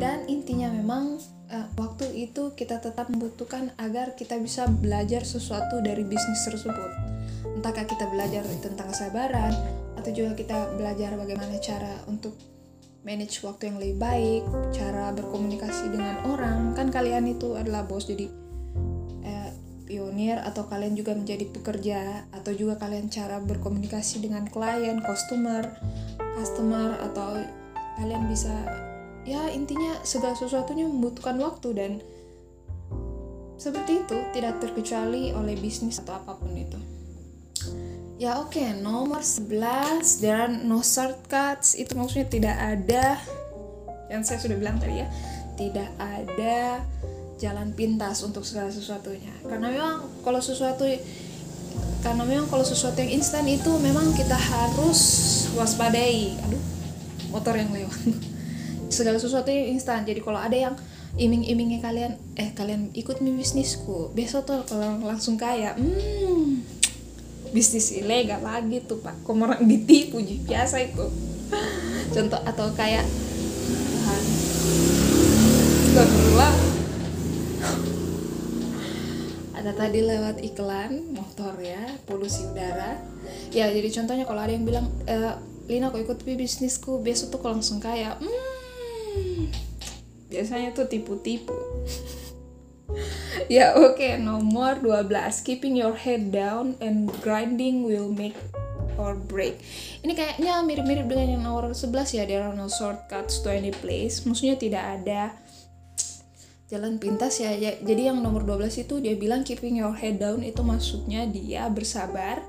dan 0.00 0.24
intinya 0.24 0.72
memang 0.72 1.20
uh, 1.52 1.68
waktu 1.76 2.12
itu 2.16 2.52
kita 2.56 2.80
tetap 2.80 3.12
membutuhkan 3.12 3.72
agar 3.76 4.16
kita 4.16 4.36
bisa 4.40 4.68
belajar 4.68 5.24
sesuatu 5.24 5.80
dari 5.80 6.04
bisnis 6.04 6.44
tersebut. 6.44 6.92
Entahkah 7.56 7.88
kita 7.88 8.04
belajar 8.12 8.44
tentang 8.60 8.92
kesabaran 8.92 9.56
atau 9.96 10.10
juga 10.12 10.36
kita 10.36 10.76
belajar 10.76 11.16
bagaimana 11.16 11.56
cara 11.64 12.04
untuk 12.04 12.36
manage 13.06 13.46
waktu 13.46 13.70
yang 13.70 13.78
lebih 13.78 13.96
baik, 14.02 14.42
cara 14.74 15.14
berkomunikasi 15.14 15.94
dengan 15.94 16.26
orang. 16.26 16.74
Kan 16.74 16.90
kalian 16.90 17.30
itu 17.30 17.54
adalah 17.54 17.86
bos 17.86 18.10
jadi 18.10 18.26
eh, 19.22 19.50
pionir 19.86 20.42
atau 20.42 20.66
kalian 20.66 20.98
juga 20.98 21.14
menjadi 21.14 21.46
pekerja 21.46 22.26
atau 22.34 22.50
juga 22.50 22.74
kalian 22.82 23.06
cara 23.06 23.38
berkomunikasi 23.38 24.26
dengan 24.26 24.50
klien, 24.50 24.98
customer, 25.06 25.70
customer 26.34 26.98
atau 27.06 27.38
kalian 28.02 28.26
bisa 28.26 28.52
ya 29.22 29.50
intinya 29.54 30.02
segala 30.02 30.34
sesuatunya 30.34 30.90
membutuhkan 30.90 31.38
waktu 31.38 31.68
dan 31.78 31.92
seperti 33.56 34.04
itu 34.04 34.18
tidak 34.36 34.60
terkecuali 34.60 35.32
oleh 35.32 35.56
bisnis 35.56 35.98
atau 36.02 36.20
apa 36.20 36.36
pun 36.36 36.52
itu 36.54 36.78
ya 38.16 38.40
oke 38.40 38.56
okay, 38.56 38.72
nomor 38.72 39.20
11 39.20 40.24
there 40.24 40.36
are 40.36 40.52
no 40.52 40.80
shortcuts. 40.80 41.76
Itu 41.76 41.96
maksudnya 41.96 42.28
tidak 42.28 42.56
ada 42.56 43.20
yang 44.12 44.22
saya 44.22 44.38
sudah 44.38 44.56
bilang 44.56 44.78
tadi 44.78 45.02
ya 45.02 45.08
tidak 45.56 45.90
ada 45.98 46.84
jalan 47.36 47.72
pintas 47.76 48.24
untuk 48.24 48.44
segala 48.44 48.72
sesuatunya. 48.72 49.32
Karena 49.44 49.68
memang 49.68 49.94
kalau 50.24 50.40
sesuatu 50.40 50.84
karena 52.00 52.22
memang 52.22 52.46
kalau 52.48 52.64
sesuatu 52.64 52.96
yang 53.02 53.20
instan 53.20 53.44
itu 53.50 53.68
memang 53.82 54.14
kita 54.16 54.36
harus 54.36 55.00
waspadai. 55.56 56.36
Aduh 56.48 56.76
motor 57.36 57.52
yang 57.58 57.68
lewat. 57.68 58.00
Segala 58.96 59.18
sesuatu 59.20 59.50
yang 59.50 59.76
instan. 59.76 60.06
Jadi 60.06 60.22
kalau 60.22 60.38
ada 60.40 60.54
yang 60.56 60.74
iming-imingnya 61.16 61.80
kalian 61.80 62.12
eh 62.36 62.52
kalian 62.52 62.92
ikut 62.92 63.24
bisnisku 63.24 64.12
besok 64.12 64.44
tuh 64.44 64.60
kalau 64.68 65.00
langsung 65.00 65.40
kaya 65.40 65.72
hmm 65.72 66.75
bisnis 67.56 67.88
ilegal 67.96 68.44
lagi 68.44 68.84
tuh 68.84 69.00
pak. 69.00 69.16
Kok 69.24 69.32
orang 69.32 69.64
ditipu 69.64 70.20
biasa 70.20 70.84
itu. 70.84 71.08
Contoh 72.12 72.36
atau 72.44 72.68
kayak 72.76 73.08
Tuhan. 75.96 76.54
Ada 79.56 79.72
tadi 79.72 80.04
lewat 80.04 80.44
iklan 80.44 81.16
motor 81.16 81.56
ya 81.64 81.80
polusi 82.04 82.44
udara. 82.44 83.00
Ya 83.56 83.72
jadi 83.72 83.88
contohnya 83.88 84.28
kalau 84.28 84.44
ada 84.44 84.52
yang 84.52 84.68
bilang 84.68 84.92
e, 85.08 85.16
Lina 85.72 85.88
kok 85.88 86.04
ikut 86.04 86.20
bisnisku? 86.28 87.00
Besok 87.00 87.32
tuh 87.32 87.40
kalau 87.40 87.56
langsung 87.56 87.80
kaya 87.80 88.20
hmm. 88.20 89.48
Biasanya 90.28 90.76
tuh 90.76 90.84
tipu-tipu 90.92 91.56
ya 93.52 93.74
oke 93.74 93.98
okay. 93.98 94.14
nomor 94.16 94.78
12 94.78 95.10
keeping 95.42 95.74
your 95.74 95.94
head 95.94 96.30
down 96.30 96.78
and 96.78 97.10
grinding 97.20 97.82
will 97.82 98.08
make 98.08 98.36
or 98.96 99.14
break. 99.14 99.60
Ini 100.00 100.12
kayaknya 100.16 100.64
mirip-mirip 100.64 101.06
dengan 101.06 101.36
yang 101.36 101.42
nomor 101.44 101.72
11 101.72 102.16
ya 102.16 102.24
there 102.24 102.44
are 102.44 102.56
no 102.56 102.66
shortcuts 102.66 103.44
to 103.44 103.52
any 103.52 103.72
place. 103.72 104.24
Maksudnya 104.24 104.56
tidak 104.56 104.84
ada 105.00 105.36
jalan 106.66 106.98
pintas 106.98 107.38
ya. 107.38 107.52
Jadi 107.60 108.08
yang 108.08 108.18
nomor 108.24 108.42
12 108.42 108.88
itu 108.88 108.98
dia 108.98 109.14
bilang 109.14 109.46
keeping 109.46 109.78
your 109.78 109.94
head 109.94 110.18
down 110.18 110.42
itu 110.42 110.64
maksudnya 110.64 111.28
dia 111.28 111.68
bersabar 111.68 112.42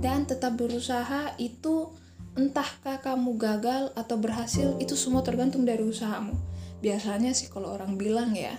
dan 0.00 0.24
tetap 0.24 0.56
berusaha 0.56 1.34
itu 1.36 1.90
entahkah 2.38 3.02
kamu 3.02 3.36
gagal 3.36 3.90
atau 3.98 4.16
berhasil 4.16 4.78
itu 4.78 4.94
semua 4.94 5.20
tergantung 5.26 5.66
dari 5.66 5.82
usahamu. 5.82 6.32
Biasanya 6.80 7.36
sih 7.36 7.52
kalau 7.52 7.76
orang 7.76 8.00
bilang 8.00 8.32
ya 8.32 8.56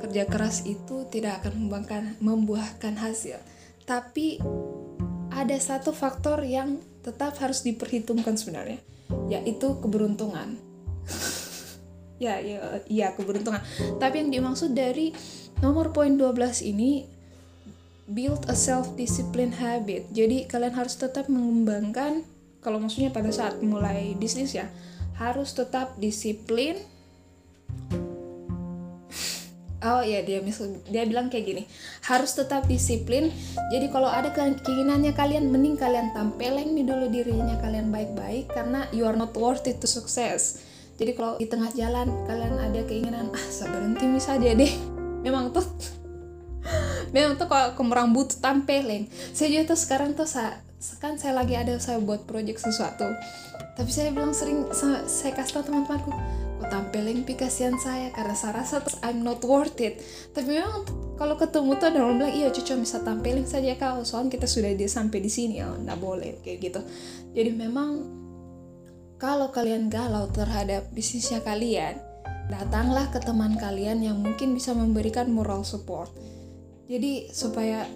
kerja 0.00 0.28
keras 0.28 0.62
itu 0.68 1.08
tidak 1.08 1.44
akan 1.44 1.74
membuahkan, 2.20 2.94
hasil. 3.00 3.40
Tapi 3.84 4.40
ada 5.34 5.56
satu 5.58 5.90
faktor 5.90 6.44
yang 6.46 6.78
tetap 7.04 7.36
harus 7.42 7.66
diperhitungkan 7.66 8.38
sebenarnya 8.38 8.80
yaitu 9.28 9.78
keberuntungan. 9.80 10.56
Ya 12.14 12.38
ya 12.38 12.78
iya 12.86 13.10
keberuntungan. 13.10 13.58
Tapi 13.98 14.22
yang 14.22 14.30
dimaksud 14.30 14.70
dari 14.70 15.10
nomor 15.58 15.90
poin 15.90 16.14
12 16.14 16.62
ini 16.62 17.10
build 18.06 18.46
a 18.46 18.54
self 18.54 18.94
discipline 18.94 19.50
habit. 19.50 20.06
Jadi 20.14 20.46
kalian 20.46 20.78
harus 20.78 20.94
tetap 20.94 21.26
mengembangkan 21.26 22.22
kalau 22.62 22.78
maksudnya 22.80 23.10
pada 23.10 23.34
saat 23.34 23.58
mulai 23.60 24.14
bisnis 24.14 24.54
ya 24.54 24.70
harus 25.18 25.58
tetap 25.58 25.98
disiplin 25.98 26.78
oh 29.84 30.00
iya 30.00 30.24
dia 30.24 30.40
misal 30.40 30.72
dia 30.88 31.04
bilang 31.04 31.28
kayak 31.28 31.44
gini 31.44 31.62
harus 32.08 32.32
tetap 32.32 32.64
disiplin. 32.64 33.28
Jadi 33.68 33.92
kalau 33.92 34.08
ada 34.08 34.32
keinginannya 34.32 35.12
kalian 35.12 35.52
mending 35.52 35.76
kalian 35.76 36.10
tampilin 36.16 36.72
nih 36.72 36.84
dulu 36.88 37.06
dirinya 37.12 37.60
kalian 37.60 37.92
baik-baik 37.92 38.48
karena 38.50 38.88
you 38.96 39.04
are 39.04 39.16
not 39.16 39.36
worth 39.36 39.68
it 39.68 39.78
to 39.78 39.86
success. 39.86 40.64
Jadi 40.96 41.12
kalau 41.12 41.36
di 41.36 41.46
tengah 41.46 41.68
jalan 41.76 42.08
kalian 42.24 42.56
ada 42.56 42.80
keinginan 42.88 43.28
ah 43.28 43.44
berhenti 43.68 44.06
saja 44.18 44.56
deh. 44.56 44.72
Memang 45.20 45.52
tuh 45.52 45.64
memang 47.12 47.36
tuh 47.36 47.46
kalau 47.46 47.76
kemerang 47.76 48.10
butuh 48.16 48.40
tampilin 48.40 49.04
saya 49.36 49.52
juga 49.52 49.76
tuh 49.76 49.78
sekarang 49.78 50.16
tuh 50.16 50.24
saya 50.24 50.64
kan 51.00 51.16
saya 51.16 51.36
lagi 51.36 51.56
ada 51.56 51.76
saya 51.76 52.00
buat 52.00 52.24
project 52.24 52.64
sesuatu. 52.64 53.08
Tapi 53.74 53.90
saya 53.90 54.14
bilang 54.14 54.32
sering 54.32 54.70
saya 55.08 55.34
kasih 55.34 55.60
tau 55.60 55.64
teman-temanku 55.66 56.14
tampilin 56.70 57.24
kasihan 57.24 57.76
saya 57.80 58.12
karena 58.14 58.36
saya 58.36 58.62
rasa 58.62 58.84
I'm 59.02 59.24
not 59.24 59.42
worth 59.42 59.78
it 59.82 60.00
tapi 60.32 60.60
memang 60.60 60.84
kalau 61.14 61.38
ketemu 61.38 61.78
tuh 61.78 61.86
ada 61.90 61.98
orang 62.02 62.16
bilang 62.22 62.34
iya 62.34 62.48
cucu 62.50 62.74
bisa 62.78 63.00
tampilin 63.02 63.46
saja 63.46 63.74
kau 63.78 64.02
soalnya 64.02 64.38
kita 64.38 64.46
sudah 64.50 64.72
dia 64.74 64.90
sampai 64.90 65.18
di 65.22 65.30
sini 65.30 65.62
ya 65.62 65.70
nggak 65.70 65.98
boleh 65.98 66.40
kayak 66.42 66.58
gitu 66.62 66.80
jadi 67.34 67.50
memang 67.54 67.90
kalau 69.18 69.48
kalian 69.54 69.88
galau 69.88 70.28
terhadap 70.30 70.90
bisnisnya 70.92 71.40
kalian 71.40 71.96
datanglah 72.52 73.08
ke 73.08 73.18
teman 73.24 73.56
kalian 73.56 74.04
yang 74.04 74.20
mungkin 74.20 74.52
bisa 74.52 74.76
memberikan 74.76 75.32
moral 75.32 75.64
support 75.64 76.12
jadi 76.84 77.32
supaya 77.32 77.88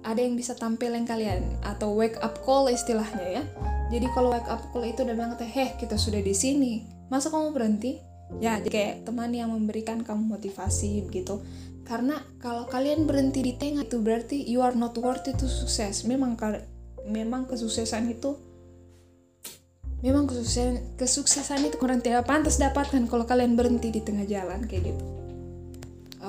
ada 0.00 0.20
yang 0.20 0.36
bisa 0.36 0.56
tampilin 0.56 1.04
kalian 1.04 1.44
atau 1.60 1.92
wake 1.92 2.16
up 2.24 2.40
call 2.44 2.72
istilahnya 2.72 3.40
ya. 3.40 3.42
Jadi 3.90 4.06
kalau 4.14 4.32
wake 4.32 4.48
up 4.48 4.62
call 4.72 4.86
itu 4.86 5.04
udah 5.04 5.14
bilang 5.16 5.34
heh 5.36 5.76
kita 5.76 5.98
sudah 6.00 6.22
di 6.24 6.32
sini, 6.32 6.86
masa 7.12 7.28
kamu 7.28 7.52
berhenti? 7.52 8.00
Ya, 8.38 8.62
jadi 8.62 8.70
kayak 8.70 8.94
teman 9.10 9.34
yang 9.34 9.50
memberikan 9.50 10.06
kamu 10.06 10.38
motivasi 10.38 11.02
begitu. 11.10 11.42
Karena 11.82 12.22
kalau 12.38 12.70
kalian 12.70 13.10
berhenti 13.10 13.42
di 13.42 13.58
tengah 13.58 13.82
itu 13.82 13.98
berarti 13.98 14.38
you 14.46 14.62
are 14.62 14.78
not 14.78 14.94
worth 15.02 15.26
it 15.26 15.34
to 15.42 15.50
sukses. 15.50 16.06
Memang 16.06 16.38
memang 17.10 17.50
kesuksesan 17.50 18.06
itu 18.06 18.38
memang 20.00 20.24
kesuksesan 20.24 20.96
kesuksesan 20.96 21.60
itu 21.68 21.76
kurang 21.76 22.00
tidak 22.00 22.24
pantas 22.24 22.56
dapatkan 22.56 23.04
kalau 23.04 23.28
kalian 23.28 23.52
berhenti 23.52 23.92
di 23.92 24.00
tengah 24.00 24.24
jalan 24.24 24.64
kayak 24.64 24.94
gitu. 24.94 25.04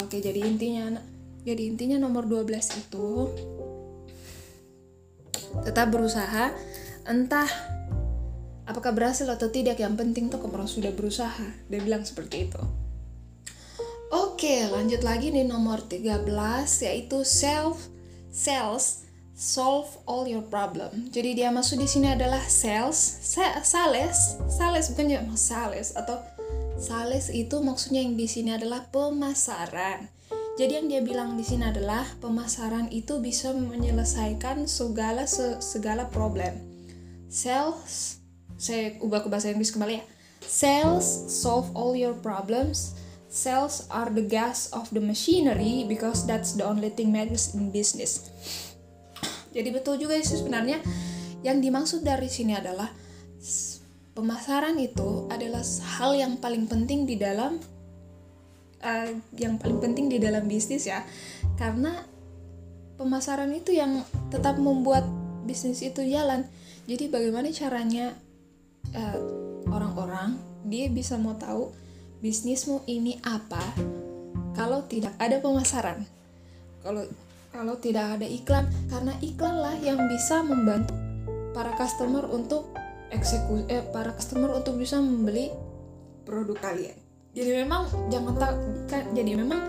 Oke, 0.02 0.20
jadi 0.20 0.44
intinya 0.44 1.00
jadi 1.46 1.62
intinya 1.70 1.98
nomor 2.02 2.28
12 2.28 2.52
itu 2.88 3.08
tetap 5.64 5.92
berusaha 5.92 6.52
entah 7.08 7.50
apakah 8.72 8.96
berhasil 8.96 9.28
atau 9.28 9.52
tidak 9.52 9.78
yang 9.78 10.00
penting 10.00 10.32
tuh 10.32 10.40
kamu 10.40 10.66
sudah 10.66 10.96
berusaha 10.96 11.48
dia 11.68 11.80
bilang 11.84 12.08
seperti 12.08 12.48
itu 12.48 12.62
oke 14.16 14.56
lanjut 14.72 15.04
lagi 15.04 15.30
nih 15.30 15.44
nomor 15.44 15.84
13 15.84 16.26
yaitu 16.88 17.28
self 17.28 17.92
sales 18.32 19.12
solve 19.42 19.90
all 20.06 20.30
your 20.30 20.46
problem. 20.46 21.10
Jadi 21.10 21.42
dia 21.42 21.50
masuk 21.50 21.82
di 21.82 21.90
sini 21.90 22.14
adalah 22.14 22.46
sales, 22.46 23.02
sales, 23.26 24.38
sales 24.46 24.86
bukan 24.94 25.10
ya 25.10 25.26
sales 25.34 25.98
atau 25.98 26.22
sales 26.78 27.34
itu 27.34 27.58
maksudnya 27.58 28.06
yang 28.06 28.14
di 28.14 28.30
sini 28.30 28.54
adalah 28.54 28.86
pemasaran. 28.94 30.06
Jadi 30.62 30.72
yang 30.78 30.88
dia 30.94 31.02
bilang 31.02 31.42
di 31.42 31.42
sini 31.42 31.74
adalah 31.74 32.06
pemasaran 32.22 32.94
itu 32.94 33.18
bisa 33.18 33.50
menyelesaikan 33.50 34.70
segala 34.70 35.26
se, 35.26 35.58
segala 35.58 36.06
problem. 36.14 36.54
sales 37.32 38.21
saya 38.62 38.94
ubah 39.02 39.26
ke 39.26 39.28
bahasa 39.34 39.50
Inggris 39.50 39.74
kembali 39.74 39.98
ya 39.98 40.06
sales 40.46 41.06
solve 41.34 41.74
all 41.74 41.98
your 41.98 42.14
problems 42.22 43.02
Sales 43.32 43.88
are 43.88 44.12
the 44.12 44.28
gas 44.28 44.68
of 44.76 44.92
the 44.92 45.00
machinery 45.00 45.88
because 45.88 46.28
that's 46.28 46.52
the 46.60 46.68
only 46.68 46.92
thing 46.92 47.16
matters 47.16 47.56
in 47.56 47.72
business. 47.72 48.28
Jadi 49.56 49.72
betul 49.72 50.04
juga 50.04 50.20
sih 50.20 50.36
sebenarnya 50.36 50.84
yang 51.40 51.64
dimaksud 51.64 52.04
dari 52.04 52.28
sini 52.28 52.60
adalah 52.60 52.92
pemasaran 54.12 54.76
itu 54.84 55.32
adalah 55.32 55.64
hal 55.96 56.12
yang 56.12 56.44
paling 56.44 56.68
penting 56.68 57.08
di 57.08 57.16
dalam 57.16 57.56
uh, 58.84 59.10
yang 59.40 59.56
paling 59.56 59.80
penting 59.80 60.12
di 60.12 60.20
dalam 60.20 60.44
bisnis 60.44 60.92
ya. 60.92 61.00
Karena 61.56 62.04
pemasaran 63.00 63.56
itu 63.56 63.72
yang 63.72 64.04
tetap 64.28 64.60
membuat 64.60 65.08
bisnis 65.48 65.80
itu 65.80 66.04
jalan. 66.04 66.52
Jadi 66.84 67.08
bagaimana 67.08 67.48
caranya 67.56 68.12
uh, 68.94 69.20
orang-orang 69.70 70.38
dia 70.66 70.88
bisa 70.88 71.18
mau 71.18 71.36
tahu 71.38 71.74
bisnismu 72.22 72.86
ini 72.86 73.18
apa 73.26 73.62
kalau 74.54 74.86
tidak 74.86 75.16
ada 75.18 75.42
pemasaran. 75.42 76.06
Kalau 76.82 77.06
kalau 77.52 77.76
tidak 77.78 78.20
ada 78.20 78.28
iklan 78.28 78.66
karena 78.88 79.14
iklanlah 79.20 79.76
yang 79.82 80.08
bisa 80.08 80.42
membantu 80.42 80.96
para 81.52 81.76
customer 81.76 82.24
untuk 82.30 82.72
eksekusi 83.12 83.68
eh, 83.68 83.84
para 83.92 84.16
customer 84.16 84.56
untuk 84.56 84.80
bisa 84.80 85.02
membeli 85.02 85.52
produk 86.24 86.58
kalian. 86.58 86.96
Jadi 87.32 87.64
memang 87.64 87.88
jangan 88.12 88.36
tak 88.36 88.54
kan, 88.92 89.04
jadi 89.16 89.40
memang 89.40 89.60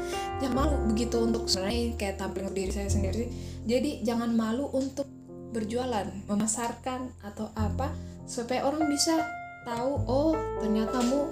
jangan 0.42 0.54
malu 0.66 0.76
begitu 0.90 1.22
untuk 1.22 1.46
sebenarnya 1.46 1.94
kayak 1.94 2.18
tampil 2.18 2.50
diri 2.50 2.74
saya 2.74 2.90
sendiri 2.90 3.30
jadi 3.62 4.02
jangan 4.02 4.34
malu 4.34 4.66
untuk 4.74 5.06
berjualan 5.54 6.10
memasarkan 6.26 7.14
atau 7.22 7.54
apa 7.54 7.94
supaya 8.24 8.66
orang 8.66 8.88
bisa 8.88 9.22
tahu 9.66 10.02
oh 10.10 10.34
ternyata 10.62 10.98
mu 11.06 11.28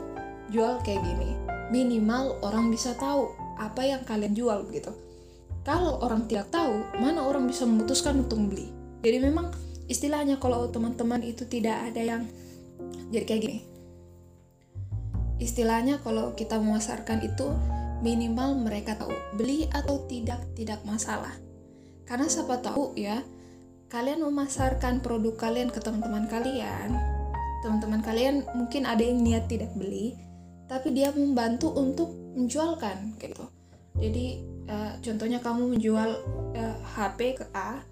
jual 0.51 0.79
kayak 0.83 1.03
gini. 1.03 1.37
Minimal 1.71 2.43
orang 2.43 2.71
bisa 2.71 2.99
tahu 2.99 3.31
apa 3.59 3.87
yang 3.87 4.03
kalian 4.03 4.35
jual 4.35 4.67
begitu 4.67 4.91
kalau 5.61 6.01
orang 6.01 6.25
tidak 6.25 6.49
tahu 6.49 6.81
mana 6.97 7.21
orang 7.21 7.45
bisa 7.45 7.69
memutuskan 7.69 8.25
untuk 8.25 8.41
beli? 8.49 8.73
Jadi 9.05 9.19
memang 9.21 9.53
istilahnya 9.93 10.41
kalau 10.41 10.69
teman-teman 10.73 11.21
itu 11.21 11.45
tidak 11.45 11.93
ada 11.93 12.01
yang 12.01 12.23
jadi 13.13 13.25
kayak 13.29 13.43
gini. 13.45 13.61
Istilahnya 15.41 16.01
kalau 16.05 16.33
kita 16.37 16.57
memasarkan 16.61 17.25
itu 17.25 17.49
minimal 18.01 18.57
mereka 18.57 18.97
tahu 18.97 19.13
beli 19.37 19.69
atau 19.69 20.05
tidak 20.09 20.41
tidak 20.57 20.81
masalah. 20.89 21.33
Karena 22.09 22.29
siapa 22.29 22.61
tahu 22.65 22.97
ya 22.97 23.21
kalian 23.91 24.23
memasarkan 24.23 25.03
produk 25.03 25.35
kalian 25.35 25.69
ke 25.69 25.83
teman-teman 25.83 26.31
kalian. 26.31 26.95
Teman-teman 27.61 28.01
kalian 28.01 28.47
mungkin 28.57 28.87
ada 28.87 29.03
yang 29.03 29.21
niat 29.21 29.51
tidak 29.51 29.75
beli 29.77 30.17
tapi 30.71 30.95
dia 30.95 31.11
membantu 31.11 31.75
untuk 31.75 32.15
menjualkan 32.39 33.19
gitu. 33.19 33.51
Jadi 33.99 34.39
uh, 34.71 34.95
contohnya 35.03 35.43
kamu 35.43 35.77
menjual 35.77 36.11
uh, 36.55 36.57
eh, 36.57 36.77
HP 36.95 37.43
ke 37.43 37.45
A 37.51 37.83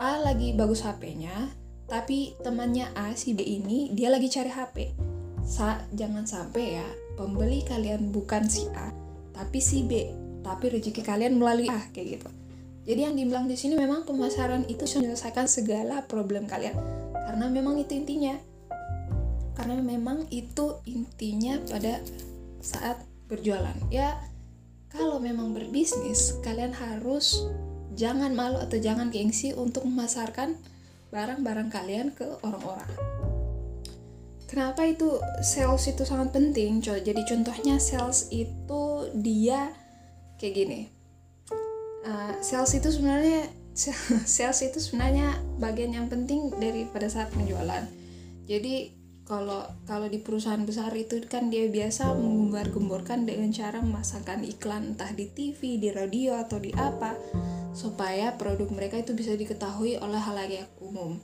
A 0.00 0.24
lagi 0.24 0.56
bagus 0.56 0.80
HP-nya 0.80 1.52
tapi 1.84 2.32
temannya 2.40 2.88
A 2.96 3.12
si 3.12 3.36
B 3.36 3.44
ini 3.44 3.92
dia 3.92 4.08
lagi 4.08 4.32
cari 4.32 4.48
HP 4.48 4.96
Sa 5.44 5.76
jangan 5.92 6.24
sampai 6.24 6.80
ya 6.80 6.88
pembeli 7.20 7.60
kalian 7.68 8.08
bukan 8.08 8.48
si 8.48 8.64
A 8.72 8.88
tapi 9.36 9.60
si 9.60 9.84
B 9.84 10.08
tapi 10.40 10.72
rezeki 10.72 11.04
kalian 11.04 11.36
melalui 11.36 11.68
A 11.68 11.92
kayak 11.92 12.18
gitu 12.18 12.28
jadi 12.82 13.06
yang 13.10 13.14
dibilang 13.14 13.46
di 13.46 13.54
sini 13.54 13.78
memang 13.78 14.02
pemasaran 14.02 14.66
itu 14.66 14.82
menyelesaikan 14.98 15.46
segala 15.46 16.02
problem 16.10 16.50
kalian. 16.50 16.74
Karena 17.14 17.46
memang 17.46 17.78
itu 17.78 17.94
intinya. 17.94 18.34
Karena 19.54 19.78
memang 19.78 20.26
itu 20.34 20.82
intinya 20.90 21.62
pada 21.70 22.02
saat 22.58 22.98
berjualan. 23.30 23.78
Ya 23.86 24.18
kalau 24.90 25.22
memang 25.22 25.54
berbisnis 25.54 26.42
kalian 26.42 26.74
harus 26.74 27.46
jangan 27.94 28.34
malu 28.34 28.58
atau 28.58 28.76
jangan 28.82 29.14
gengsi 29.14 29.54
untuk 29.54 29.86
memasarkan 29.86 30.58
barang-barang 31.14 31.70
kalian 31.70 32.10
ke 32.10 32.26
orang-orang. 32.42 32.90
Kenapa 34.50 34.84
itu 34.84 35.16
sales 35.40 35.86
itu 35.88 36.04
sangat 36.04 36.34
penting 36.34 36.82
jadi 36.82 37.22
contohnya 37.24 37.80
sales 37.80 38.28
itu 38.28 39.08
dia 39.16 39.72
kayak 40.36 40.52
gini 40.52 41.01
uh, 42.06 42.32
sales 42.42 42.72
itu 42.74 42.88
sebenarnya 42.90 43.48
sales 44.36 44.60
itu 44.62 44.78
sebenarnya 44.78 45.38
bagian 45.58 45.96
yang 45.96 46.06
penting 46.12 46.52
daripada 46.60 47.08
saat 47.08 47.32
penjualan 47.32 47.86
jadi 48.44 49.02
kalau 49.22 49.64
kalau 49.86 50.10
di 50.10 50.18
perusahaan 50.18 50.60
besar 50.66 50.90
itu 50.98 51.22
kan 51.30 51.48
dia 51.48 51.70
biasa 51.70 52.10
menggembar-gemborkan 52.18 53.24
dengan 53.24 53.48
cara 53.54 53.78
memasangkan 53.78 54.42
iklan 54.42 54.92
entah 54.92 55.14
di 55.14 55.30
TV, 55.30 55.78
di 55.78 55.88
radio 55.94 56.36
atau 56.36 56.58
di 56.58 56.74
apa 56.74 57.14
supaya 57.72 58.36
produk 58.36 58.68
mereka 58.68 59.00
itu 59.00 59.16
bisa 59.16 59.32
diketahui 59.32 59.96
oleh 59.96 60.20
halayak 60.20 60.68
umum. 60.82 61.16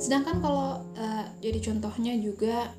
Sedangkan 0.00 0.40
kalau 0.40 0.80
uh, 0.96 1.26
jadi 1.44 1.60
contohnya 1.60 2.16
juga 2.16 2.72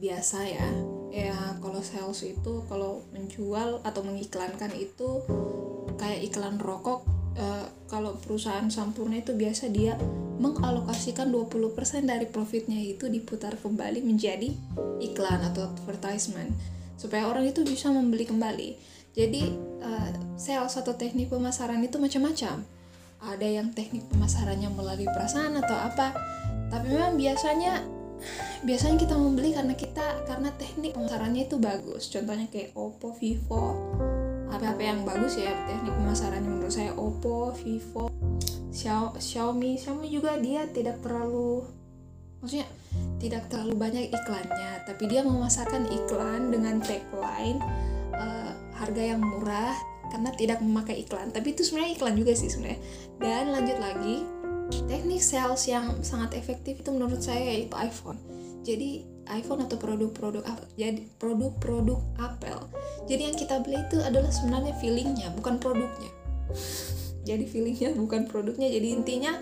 biasa 0.00 0.38
ya, 0.48 0.68
ya 1.16 1.56
kalau 1.64 1.80
sales 1.80 2.20
itu 2.28 2.60
kalau 2.68 3.00
menjual 3.16 3.80
atau 3.80 4.04
mengiklankan 4.04 4.68
itu 4.76 5.24
kayak 5.96 6.28
iklan 6.28 6.60
rokok 6.60 7.08
uh, 7.40 7.64
kalau 7.88 8.20
perusahaan 8.20 8.68
sampurna 8.68 9.24
itu 9.24 9.32
biasa 9.32 9.72
dia 9.72 9.96
mengalokasikan 10.36 11.32
20% 11.32 12.04
dari 12.04 12.28
profitnya 12.28 12.76
itu 12.76 13.08
diputar 13.08 13.56
kembali 13.56 14.04
menjadi 14.04 14.52
iklan 15.00 15.40
atau 15.40 15.72
advertisement 15.72 16.52
supaya 17.00 17.28
orang 17.28 17.48
itu 17.48 17.64
bisa 17.64 17.88
membeli 17.88 18.28
kembali. 18.28 18.70
Jadi 19.16 19.48
uh, 19.80 20.36
sales 20.36 20.76
atau 20.76 20.92
teknik 20.92 21.32
pemasaran 21.32 21.80
itu 21.80 21.96
macam-macam. 21.96 22.60
Ada 23.16 23.48
yang 23.48 23.72
teknik 23.72 24.04
pemasarannya 24.12 24.68
melalui 24.68 25.08
perasaan 25.08 25.56
atau 25.56 25.72
apa. 25.72 26.12
Tapi 26.68 26.86
memang 26.92 27.16
biasanya 27.16 27.95
biasanya 28.64 28.96
kita 29.00 29.14
membeli 29.14 29.52
karena 29.54 29.74
kita 29.74 30.26
karena 30.26 30.50
teknik 30.56 30.96
pemasarannya 30.96 31.46
itu 31.46 31.56
bagus. 31.60 32.08
Contohnya 32.08 32.46
kayak 32.50 32.72
Oppo, 32.74 33.14
Vivo, 33.16 33.76
HP-HP 34.50 34.80
yang 34.82 35.02
bagus 35.04 35.34
ya 35.36 35.52
teknik 35.66 35.94
pemasarannya 35.94 36.50
menurut 36.50 36.74
saya 36.74 36.92
Oppo, 36.94 37.52
Vivo, 37.56 38.12
Xiaomi, 38.70 39.80
Xiaomi 39.80 40.08
juga 40.12 40.36
dia 40.38 40.68
tidak 40.70 41.00
terlalu 41.00 41.64
maksudnya 42.40 42.68
tidak 43.16 43.48
terlalu 43.48 43.74
banyak 43.80 44.04
iklannya, 44.12 44.84
tapi 44.84 45.08
dia 45.08 45.24
memasarkan 45.24 45.88
iklan 45.88 46.52
dengan 46.52 46.78
tagline 46.84 47.58
uh, 48.12 48.52
harga 48.76 49.02
yang 49.16 49.20
murah 49.24 49.72
karena 50.12 50.30
tidak 50.36 50.58
memakai 50.62 51.02
iklan. 51.02 51.32
Tapi 51.32 51.56
itu 51.56 51.64
sebenarnya 51.64 51.92
iklan 51.96 52.14
juga 52.14 52.32
sih 52.36 52.52
sebenarnya. 52.52 52.80
Dan 53.18 53.44
lanjut 53.50 53.78
lagi, 53.80 54.16
teknik 54.70 55.22
sales 55.22 55.66
yang 55.70 56.02
sangat 56.02 56.34
efektif 56.34 56.82
itu 56.82 56.90
menurut 56.90 57.22
saya 57.22 57.42
yaitu 57.42 57.74
iPhone. 57.78 58.18
Jadi 58.66 59.06
iPhone 59.30 59.62
atau 59.66 59.78
produk-produk 59.78 60.42
jadi 60.74 61.02
produk-produk 61.18 61.98
Apple. 62.18 62.62
Jadi 63.06 63.22
yang 63.30 63.36
kita 63.38 63.62
beli 63.62 63.78
itu 63.86 63.98
adalah 64.02 64.30
sebenarnya 64.30 64.74
feelingnya, 64.78 65.30
bukan 65.34 65.58
produknya. 65.58 66.10
jadi 67.28 67.44
feelingnya 67.46 67.94
bukan 67.94 68.26
produknya. 68.26 68.70
Jadi 68.70 68.88
intinya 68.90 69.32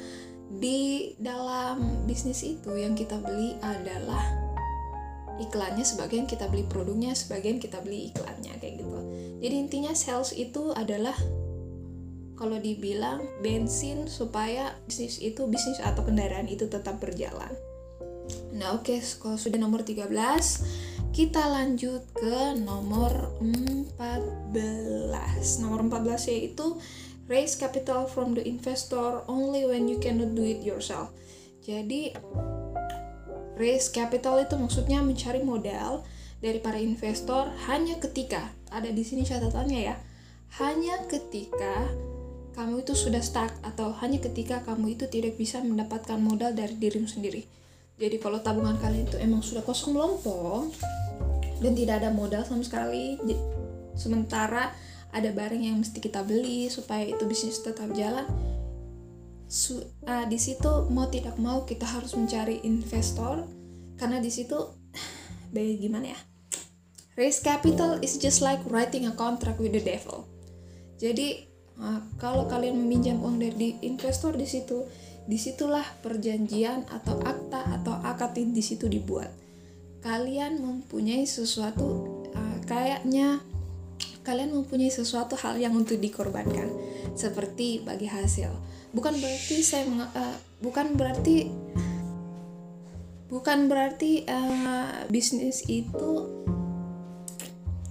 di 0.54 1.12
dalam 1.16 2.04
bisnis 2.04 2.44
itu 2.44 2.76
yang 2.76 2.92
kita 2.92 3.16
beli 3.20 3.56
adalah 3.64 4.44
iklannya 5.40 5.82
sebagian 5.82 6.30
kita 6.30 6.46
beli 6.46 6.62
produknya 6.62 7.10
sebagian 7.10 7.58
kita 7.58 7.82
beli 7.82 8.14
iklannya 8.14 8.54
kayak 8.62 8.78
gitu 8.78 8.98
jadi 9.42 9.54
intinya 9.58 9.92
sales 9.96 10.30
itu 10.30 10.70
adalah 10.78 11.16
kalau 12.35 12.59
dibilang 12.59 13.23
bensin 13.40 14.11
supaya 14.11 14.75
bisnis 14.87 15.23
itu 15.23 15.47
bisnis 15.47 15.79
atau 15.83 16.03
kendaraan 16.03 16.51
itu 16.51 16.66
tetap 16.66 16.99
berjalan 16.99 17.51
Nah 18.55 18.79
oke, 18.79 18.87
okay, 18.87 18.99
kalau 19.18 19.37
sudah 19.37 19.59
nomor 19.59 19.83
13, 19.83 20.09
kita 21.11 21.42
lanjut 21.51 22.07
ke 22.14 22.55
nomor 22.62 23.35
14. 23.42 24.55
Nomor 25.61 25.81
14 25.90 26.31
yaitu 26.31 26.79
raise 27.27 27.59
capital 27.59 28.07
from 28.07 28.38
the 28.38 28.44
investor 28.47 29.27
only 29.27 29.66
when 29.66 29.90
you 29.90 29.99
cannot 29.99 30.33
do 30.38 30.47
it 30.47 30.62
yourself. 30.62 31.11
Jadi 31.66 32.14
raise 33.59 33.90
capital 33.90 34.38
itu 34.42 34.55
maksudnya 34.55 35.03
mencari 35.03 35.42
modal 35.42 36.07
dari 36.38 36.61
para 36.61 36.77
investor 36.79 37.51
hanya 37.66 37.97
ketika 37.99 38.53
ada 38.70 38.90
di 38.90 39.03
sini 39.03 39.27
catatannya 39.27 39.81
ya. 39.83 39.97
Hanya 40.62 41.03
ketika 41.11 41.90
kamu 42.54 42.86
itu 42.86 42.94
sudah 42.94 43.20
stuck 43.20 43.50
atau 43.66 43.90
hanya 43.98 44.22
ketika 44.22 44.62
kamu 44.62 44.94
itu 44.94 45.10
tidak 45.10 45.34
bisa 45.34 45.58
mendapatkan 45.60 46.16
modal 46.16 46.54
dari 46.54 46.78
dirimu 46.78 47.10
sendiri. 47.10 47.42
Jadi 47.98 48.16
kalau 48.18 48.42
tabungan 48.42 48.78
kalian 48.78 49.06
itu 49.06 49.18
emang 49.18 49.42
sudah 49.42 49.62
kosong 49.62 49.94
melompong 49.94 50.70
dan 51.62 51.72
tidak 51.74 52.02
ada 52.02 52.10
modal 52.10 52.42
sama 52.46 52.62
sekali, 52.62 53.18
sementara 53.94 54.74
ada 55.14 55.30
barang 55.30 55.62
yang 55.62 55.78
mesti 55.78 56.02
kita 56.02 56.26
beli 56.26 56.66
supaya 56.66 57.06
itu 57.06 57.22
bisnis 57.26 57.62
tetap 57.62 57.90
jalan, 57.94 58.26
su, 59.46 59.78
uh, 60.06 60.26
di 60.26 60.38
situ 60.38 60.90
mau 60.90 61.06
tidak 61.06 61.38
mau 61.38 61.62
kita 61.62 61.86
harus 61.86 62.18
mencari 62.18 62.66
investor 62.66 63.46
karena 63.94 64.18
di 64.18 64.30
situ 64.34 64.58
bagaimana 65.54 66.14
ya? 66.14 66.20
Raise 67.14 67.38
capital 67.38 68.02
is 68.02 68.18
just 68.18 68.42
like 68.42 68.58
writing 68.66 69.06
a 69.06 69.14
contract 69.14 69.62
with 69.62 69.70
the 69.70 69.78
devil. 69.78 70.26
Jadi 70.98 71.53
uh, 71.80 72.00
kalau 72.20 72.46
kalian 72.46 72.78
meminjam 72.78 73.18
uang 73.22 73.40
dari 73.40 73.78
investor 73.82 74.34
di 74.34 74.46
situ 74.46 74.84
di 75.24 75.40
situlah 75.40 75.84
perjanjian 76.04 76.84
atau 76.92 77.16
akta 77.24 77.80
atau 77.80 77.96
akad 78.04 78.37
di 78.37 78.60
situ 78.60 78.87
dibuat. 78.90 79.32
Kalian 80.04 80.60
mempunyai 80.60 81.24
sesuatu 81.24 82.20
uh, 82.28 82.58
kayaknya 82.68 83.40
kalian 84.24 84.56
mempunyai 84.56 84.92
sesuatu 84.92 85.37
hal 85.37 85.60
yang 85.60 85.76
untuk 85.76 86.00
dikorbankan 86.00 86.68
seperti 87.16 87.84
bagi 87.84 88.08
hasil. 88.08 88.52
Bukan 88.92 89.16
berarti 89.20 89.56
saya 89.64 89.84
uh, 89.88 90.37
bukan 90.60 90.96
berarti 90.96 91.48
bukan 93.28 93.66
berarti 93.66 94.24
uh, 94.28 95.08
bisnis 95.08 95.64
itu 95.66 96.28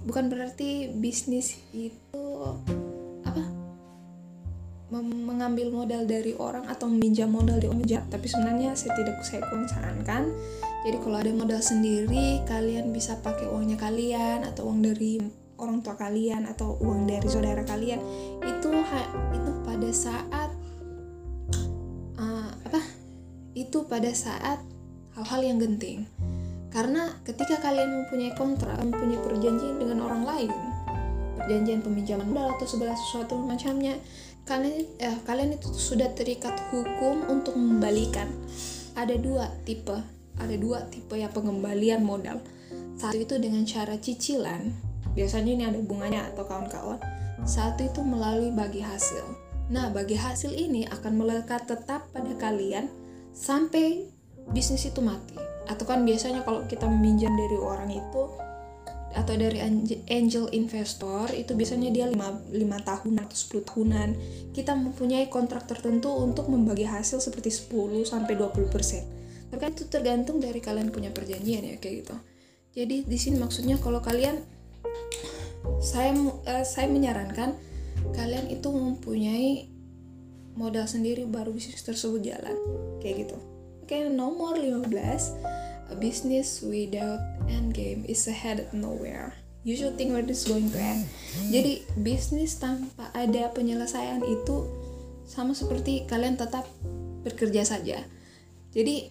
bukan 0.06 0.30
berarti 0.30 0.92
bisnis 0.94 1.58
itu 1.74 2.24
mengambil 5.02 5.72
modal 5.72 6.06
dari 6.06 6.36
orang 6.38 6.68
atau 6.70 6.86
meminjam 6.86 7.32
modal 7.32 7.58
dari 7.58 7.70
orang 7.72 8.06
tapi 8.06 8.26
sebenarnya 8.30 8.76
saya 8.78 8.94
tidak 8.94 9.18
saya 9.26 9.42
kurang 9.48 9.66
sarankan. 9.66 10.30
Jadi 10.84 10.96
kalau 11.00 11.16
ada 11.16 11.32
modal 11.32 11.60
sendiri 11.64 12.44
kalian 12.44 12.92
bisa 12.92 13.16
pakai 13.18 13.48
uangnya 13.48 13.80
kalian 13.80 14.44
atau 14.44 14.68
uang 14.68 14.84
dari 14.84 15.16
orang 15.56 15.80
tua 15.80 15.96
kalian 15.96 16.44
atau 16.44 16.76
uang 16.78 17.08
dari 17.08 17.26
saudara 17.26 17.64
kalian. 17.64 17.98
Itu 18.44 18.70
itu 19.32 19.50
pada 19.64 19.90
saat 19.90 20.50
uh, 22.20 22.50
apa? 22.52 22.80
Itu 23.56 23.88
pada 23.88 24.12
saat 24.12 24.60
hal-hal 25.16 25.40
yang 25.42 25.58
genting. 25.58 26.04
Karena 26.68 27.14
ketika 27.22 27.62
kalian 27.62 28.02
mempunyai 28.02 28.34
kontrak 28.34 28.76
mempunyai 28.82 29.22
perjanjian 29.22 29.78
dengan 29.78 30.04
orang 30.04 30.26
lain 30.26 30.52
perjanjian 31.44 31.84
peminjaman 31.84 32.32
modal 32.32 32.56
atau 32.56 32.64
segala 32.64 32.96
sesuatu 32.96 33.36
macamnya 33.36 34.00
kalian 34.44 34.84
eh, 35.00 35.18
kalian 35.24 35.56
itu 35.56 35.72
sudah 35.72 36.12
terikat 36.12 36.54
hukum 36.72 37.24
untuk 37.28 37.56
mengembalikan. 37.56 38.28
Ada 38.94 39.18
dua 39.18 39.50
tipe 39.66 40.14
ada 40.38 40.54
dua 40.58 40.82
tipe 40.90 41.14
ya 41.14 41.30
pengembalian 41.30 42.02
modal. 42.02 42.42
Satu 42.98 43.18
itu 43.18 43.34
dengan 43.38 43.62
cara 43.66 43.98
cicilan 43.98 44.70
biasanya 45.14 45.50
ini 45.54 45.64
ada 45.66 45.80
bunganya 45.82 46.26
atau 46.34 46.46
kawan-kawan. 46.46 46.98
Satu 47.46 47.86
itu 47.86 48.00
melalui 48.02 48.50
bagi 48.50 48.82
hasil. 48.82 49.22
Nah 49.70 49.90
bagi 49.94 50.18
hasil 50.18 50.50
ini 50.50 50.86
akan 50.90 51.12
melekat 51.18 51.70
tetap 51.70 52.10
pada 52.10 52.32
kalian 52.38 52.90
sampai 53.30 54.10
bisnis 54.50 54.86
itu 54.86 54.98
mati. 54.98 55.38
Atau 55.64 55.88
kan 55.88 56.04
biasanya 56.04 56.44
kalau 56.44 56.66
kita 56.68 56.84
meminjam 56.84 57.32
dari 57.32 57.56
orang 57.56 57.88
itu 57.88 58.22
atau 59.14 59.38
dari 59.38 59.62
angel 60.10 60.50
investor 60.50 61.30
itu 61.30 61.54
biasanya 61.54 61.94
dia 61.94 62.06
5, 62.10 62.50
5 62.50 62.88
tahun 62.90 63.14
atau 63.22 63.36
10 63.62 63.68
tahunan. 63.70 64.08
Kita 64.50 64.74
mempunyai 64.74 65.30
kontrak 65.30 65.70
tertentu 65.70 66.10
untuk 66.10 66.50
membagi 66.50 66.84
hasil 66.84 67.22
seperti 67.22 67.54
10 67.54 68.02
sampai 68.02 68.34
20 68.34 68.74
persen. 68.74 69.06
Tapi 69.54 69.58
kan 69.62 69.70
itu 69.70 69.86
tergantung 69.86 70.42
dari 70.42 70.58
kalian 70.58 70.90
punya 70.90 71.14
perjanjian 71.14 71.62
ya 71.62 71.76
kayak 71.78 72.04
gitu. 72.04 72.16
Jadi 72.74 73.06
di 73.06 73.18
sini 73.18 73.38
maksudnya 73.38 73.78
kalau 73.78 74.02
kalian 74.02 74.42
saya 75.78 76.10
uh, 76.50 76.66
saya 76.66 76.90
menyarankan 76.90 77.54
kalian 78.18 78.50
itu 78.50 78.68
mempunyai 78.68 79.70
modal 80.58 80.90
sendiri 80.90 81.22
baru 81.26 81.54
bisnis 81.54 81.86
tersebut 81.86 82.18
jalan 82.26 82.58
kayak 82.98 83.30
gitu. 83.30 83.38
Oke 83.86 84.10
nomor 84.10 84.58
15 84.58 85.63
A 85.90 85.96
business 85.96 86.64
without 86.64 87.20
end 87.48 87.76
game 87.76 88.08
is 88.08 88.24
ahead 88.24 88.68
nowhere. 88.72 89.36
You 89.64 89.76
should 89.80 89.96
think 89.96 90.12
where 90.12 90.24
this 90.24 90.44
going 90.44 90.68
to 90.72 90.80
end. 90.80 91.08
Jadi 91.48 91.84
bisnis 91.96 92.60
tanpa 92.60 93.08
ada 93.16 93.48
penyelesaian 93.52 94.20
itu 94.24 94.68
sama 95.24 95.56
seperti 95.56 96.04
kalian 96.04 96.36
tetap 96.36 96.68
bekerja 97.24 97.64
saja. 97.64 98.04
Jadi 98.76 99.08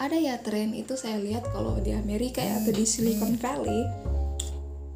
ada 0.00 0.16
ya 0.16 0.40
tren 0.40 0.72
itu 0.72 0.96
saya 0.96 1.20
lihat 1.20 1.48
kalau 1.52 1.76
di 1.80 1.92
Amerika 1.92 2.40
ya 2.40 2.60
atau 2.60 2.72
di 2.72 2.84
Silicon 2.88 3.36
Valley 3.36 3.84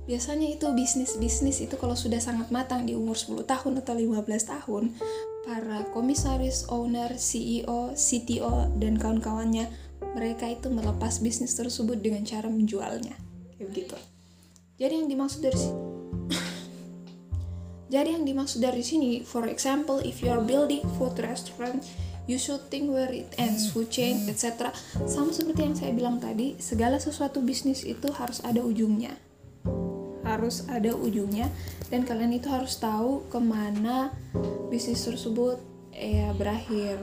biasanya 0.05 0.53
itu 0.53 0.69
bisnis-bisnis 0.77 1.65
itu 1.65 1.81
kalau 1.81 1.97
sudah 1.97 2.21
sangat 2.21 2.53
matang 2.53 2.85
di 2.85 2.93
umur 2.93 3.17
10 3.17 3.49
tahun 3.49 3.81
atau 3.81 3.97
15 3.97 4.21
tahun 4.53 4.93
para 5.49 5.89
komisaris, 5.93 6.69
owner, 6.69 7.17
CEO, 7.17 7.93
CTO 7.97 8.69
dan 8.81 9.01
kawan-kawannya 9.01 9.69
mereka 10.15 10.47
itu 10.47 10.71
melepas 10.71 11.19
bisnis 11.19 11.59
tersebut 11.59 11.99
dengan 11.99 12.23
cara 12.23 12.47
menjualnya. 12.47 13.19
Kayak 13.59 13.69
begitu. 13.75 13.97
Jadi 14.79 14.95
yang 15.03 15.09
dimaksud 15.11 15.43
dari 15.43 15.59
sini 15.59 15.79
jadi 17.95 18.09
yang 18.19 18.25
dimaksud 18.27 18.59
dari 18.59 18.83
sini 18.83 19.11
for 19.23 19.47
example 19.47 20.03
if 20.03 20.19
you 20.19 20.31
are 20.31 20.43
building 20.43 20.83
food 20.99 21.15
restaurant 21.23 21.79
you 22.27 22.41
should 22.41 22.59
think 22.73 22.91
where 22.91 23.13
it 23.13 23.31
ends 23.39 23.71
food 23.71 23.87
chain 23.93 24.27
etc 24.27 24.75
sama 25.07 25.31
seperti 25.31 25.61
yang 25.63 25.77
saya 25.79 25.93
bilang 25.95 26.17
tadi 26.19 26.59
segala 26.59 26.99
sesuatu 26.99 27.39
bisnis 27.45 27.87
itu 27.87 28.11
harus 28.15 28.43
ada 28.43 28.63
ujungnya. 28.65 29.15
Harus 30.25 30.67
ada 30.67 30.91
ujungnya 30.97 31.53
dan 31.93 32.03
kalian 32.03 32.35
itu 32.35 32.51
harus 32.51 32.81
tahu 32.81 33.29
ke 33.31 33.39
mana 33.39 34.11
bisnis 34.73 35.05
tersebut 35.05 35.61
ya 35.95 36.35
berakhir. 36.35 36.99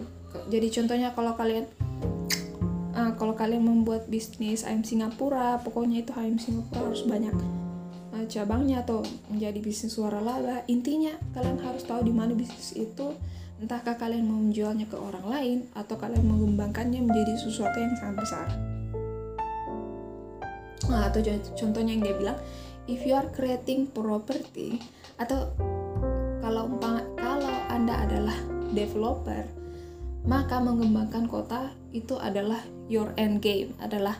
Jadi 0.51 0.67
contohnya 0.75 1.15
kalau 1.15 1.35
kalian 1.39 1.69
uh, 2.95 3.11
kalau 3.15 3.33
kalian 3.35 3.63
membuat 3.63 4.07
bisnis 4.07 4.63
ayam 4.67 4.83
Singapura 4.83 5.59
pokoknya 5.63 6.03
itu 6.03 6.11
ayam 6.15 6.37
Singapura 6.37 6.91
harus 6.91 7.03
banyak 7.07 7.35
uh, 8.15 8.25
cabangnya 8.27 8.83
atau 8.83 9.03
menjadi 9.31 9.59
bisnis 9.59 9.95
suara 9.95 10.19
laba. 10.19 10.63
Intinya 10.67 11.15
kalian 11.35 11.59
harus 11.63 11.83
tahu 11.87 12.05
di 12.05 12.13
mana 12.13 12.35
bisnis 12.35 12.75
itu. 12.75 13.15
Entahkah 13.61 13.93
kalian 13.93 14.25
mau 14.25 14.41
menjualnya 14.41 14.89
ke 14.89 14.97
orang 14.97 15.25
lain 15.29 15.57
atau 15.77 15.93
kalian 15.93 16.25
mengembangkannya 16.25 17.05
menjadi 17.05 17.45
sesuatu 17.45 17.77
yang 17.77 17.93
sangat 17.93 18.17
besar. 18.17 18.47
Nah, 20.89 21.05
atau 21.07 21.21
contohnya 21.53 21.93
yang 21.93 22.01
dia 22.01 22.15
bilang 22.17 22.37
if 22.89 23.05
you 23.05 23.13
are 23.13 23.29
creating 23.29 23.85
property 23.93 24.81
atau 25.21 25.53
kalau 26.41 26.73
kalau 27.21 27.53
anda 27.69 28.01
adalah 28.01 28.33
developer 28.73 29.45
maka 30.25 30.61
mengembangkan 30.61 31.25
kota 31.25 31.73
itu 31.93 32.17
adalah 32.17 32.61
your 32.91 33.15
end 33.15 33.39
game 33.39 33.71
adalah 33.79 34.19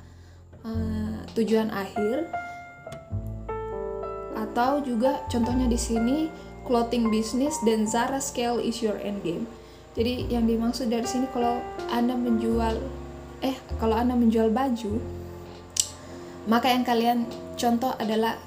uh, 0.63 1.27
tujuan 1.35 1.67
akhir. 1.75 2.31
Atau 4.39 4.87
juga 4.87 5.27
contohnya 5.27 5.67
di 5.67 5.75
sini 5.75 6.31
clothing 6.63 7.11
business 7.11 7.59
dan 7.67 7.83
Zara 7.83 8.23
scale 8.23 8.63
is 8.63 8.79
your 8.79 8.95
end 9.03 9.19
game. 9.27 9.43
Jadi 9.91 10.31
yang 10.31 10.47
dimaksud 10.47 10.87
dari 10.87 11.03
sini 11.03 11.27
kalau 11.35 11.59
anda 11.91 12.15
menjual 12.15 12.79
eh 13.43 13.59
kalau 13.75 13.99
anda 13.99 14.15
menjual 14.15 14.53
baju 14.53 15.01
maka 16.47 16.71
yang 16.71 16.87
kalian 16.87 17.27
contoh 17.59 17.91
adalah 17.99 18.39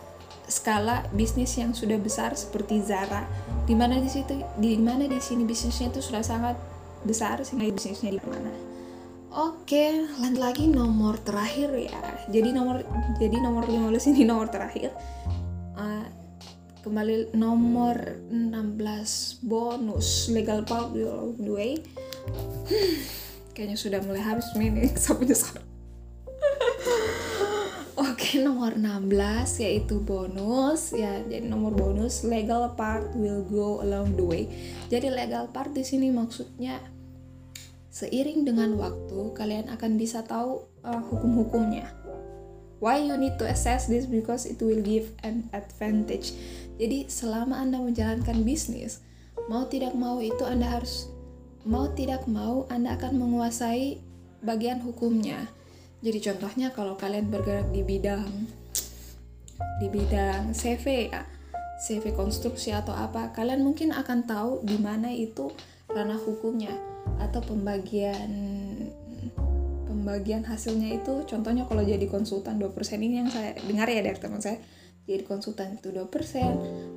skala 0.48 1.04
bisnis 1.12 1.54
yang 1.60 1.76
sudah 1.76 2.00
besar 2.00 2.32
seperti 2.34 2.80
Zara. 2.80 3.28
Di 3.68 3.76
mana 3.76 4.00
di 4.00 4.08
situ 4.08 4.40
di 4.56 4.80
mana 4.80 5.04
di 5.04 5.20
sini 5.20 5.44
bisnisnya 5.44 5.92
itu 5.92 6.00
sudah 6.00 6.24
sangat 6.24 6.56
besar 7.04 7.44
sehingga 7.44 7.70
bisnisnya 7.70 8.16
di 8.16 8.22
mana 8.24 8.73
Oke, 9.34 10.06
lanjut 10.22 10.38
lagi 10.38 10.70
nomor 10.70 11.18
terakhir 11.18 11.74
ya. 11.74 11.98
Jadi 12.30 12.54
nomor 12.54 12.86
jadi 13.18 13.42
nomor 13.42 13.66
15 13.66 14.14
ini 14.14 14.22
nomor 14.22 14.46
terakhir. 14.46 14.94
Uh, 15.74 16.06
kembali 16.86 17.34
nomor 17.34 17.98
16 18.30 19.42
bonus 19.42 20.30
legal 20.30 20.62
part 20.62 20.94
the 20.94 21.50
way. 21.50 21.82
Hmm, 22.70 22.94
kayaknya 23.58 23.74
sudah 23.74 23.98
mulai 24.06 24.22
habis 24.22 24.46
nih 24.54 24.94
sapunya 24.94 25.34
Oke, 28.06 28.38
nomor 28.38 28.78
16 28.78 29.66
yaitu 29.66 29.98
bonus 29.98 30.94
ya. 30.94 31.26
Jadi 31.26 31.50
nomor 31.50 31.74
bonus 31.74 32.22
legal 32.22 32.70
part 32.78 33.10
will 33.18 33.42
go 33.50 33.82
along 33.82 34.14
the 34.14 34.22
way. 34.22 34.46
Jadi 34.94 35.10
legal 35.10 35.50
part 35.50 35.74
di 35.74 35.82
sini 35.82 36.14
maksudnya 36.14 36.93
Seiring 37.94 38.42
dengan 38.42 38.74
waktu, 38.74 39.30
kalian 39.38 39.70
akan 39.70 39.94
bisa 39.94 40.26
tahu 40.26 40.66
uh, 40.82 40.98
hukum-hukumnya. 40.98 41.94
Why 42.82 42.98
you 43.06 43.14
need 43.14 43.38
to 43.38 43.46
assess 43.46 43.86
this 43.86 44.10
because 44.10 44.50
it 44.50 44.58
will 44.58 44.82
give 44.82 45.14
an 45.22 45.46
advantage. 45.54 46.34
Jadi 46.74 47.06
selama 47.06 47.54
Anda 47.62 47.78
menjalankan 47.78 48.42
bisnis, 48.42 48.98
mau 49.46 49.70
tidak 49.70 49.94
mau 49.94 50.18
itu 50.18 50.42
Anda 50.42 50.74
harus 50.74 51.06
mau 51.62 51.86
tidak 51.94 52.26
mau 52.26 52.66
Anda 52.66 52.98
akan 52.98 53.14
menguasai 53.14 54.02
bagian 54.42 54.82
hukumnya. 54.82 55.46
Jadi 56.02 56.18
contohnya 56.18 56.74
kalau 56.74 56.98
kalian 56.98 57.30
bergerak 57.30 57.70
di 57.70 57.86
bidang 57.86 58.26
di 59.78 59.86
bidang 59.86 60.50
CV 60.50 61.14
ya, 61.14 61.22
CV 61.78 62.10
konstruksi 62.10 62.74
atau 62.74 62.90
apa, 62.90 63.30
kalian 63.30 63.62
mungkin 63.62 63.94
akan 63.94 64.26
tahu 64.26 64.66
di 64.66 64.82
mana 64.82 65.14
itu 65.14 65.54
ranah 65.86 66.18
hukumnya 66.18 66.74
atau 67.20 67.40
pembagian 67.44 68.30
pembagian 69.88 70.44
hasilnya 70.44 71.00
itu 71.00 71.24
contohnya 71.24 71.64
kalau 71.64 71.80
jadi 71.80 72.04
konsultan 72.10 72.60
2% 72.60 72.76
ini 73.00 73.24
yang 73.24 73.30
saya 73.32 73.56
dengar 73.56 73.88
ya 73.88 74.04
dari 74.04 74.18
teman 74.20 74.42
saya 74.42 74.60
jadi 75.04 75.24
konsultan 75.24 75.80
itu 75.80 75.92
2% 75.92 76.04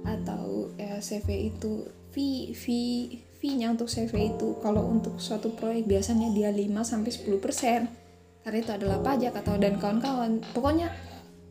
atau 0.03 0.71
ya, 0.75 0.99
CV 0.99 1.51
itu 1.55 1.87
fee 2.11 2.51
fee 2.51 3.23
fee-nya 3.37 3.69
untuk 3.71 3.87
CV 3.87 4.35
itu 4.35 4.57
kalau 4.59 4.83
untuk 4.89 5.21
suatu 5.21 5.53
proyek 5.53 5.85
biasanya 5.85 6.33
dia 6.33 6.49
5 6.49 6.67
sampai 6.83 7.11
10% 7.13 8.43
karena 8.43 8.57
itu 8.63 8.71
adalah 8.71 8.99
pajak 9.03 9.33
atau 9.43 9.55
dan 9.59 9.77
kawan-kawan 9.77 10.39
pokoknya 10.55 10.91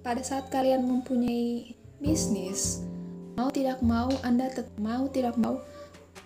pada 0.01 0.21
saat 0.25 0.49
kalian 0.49 0.85
mempunyai 0.85 1.77
bisnis 2.01 2.83
mau 3.37 3.53
tidak 3.53 3.85
mau 3.85 4.09
Anda 4.25 4.49
mau 4.81 5.07
tidak 5.13 5.37
mau 5.37 5.61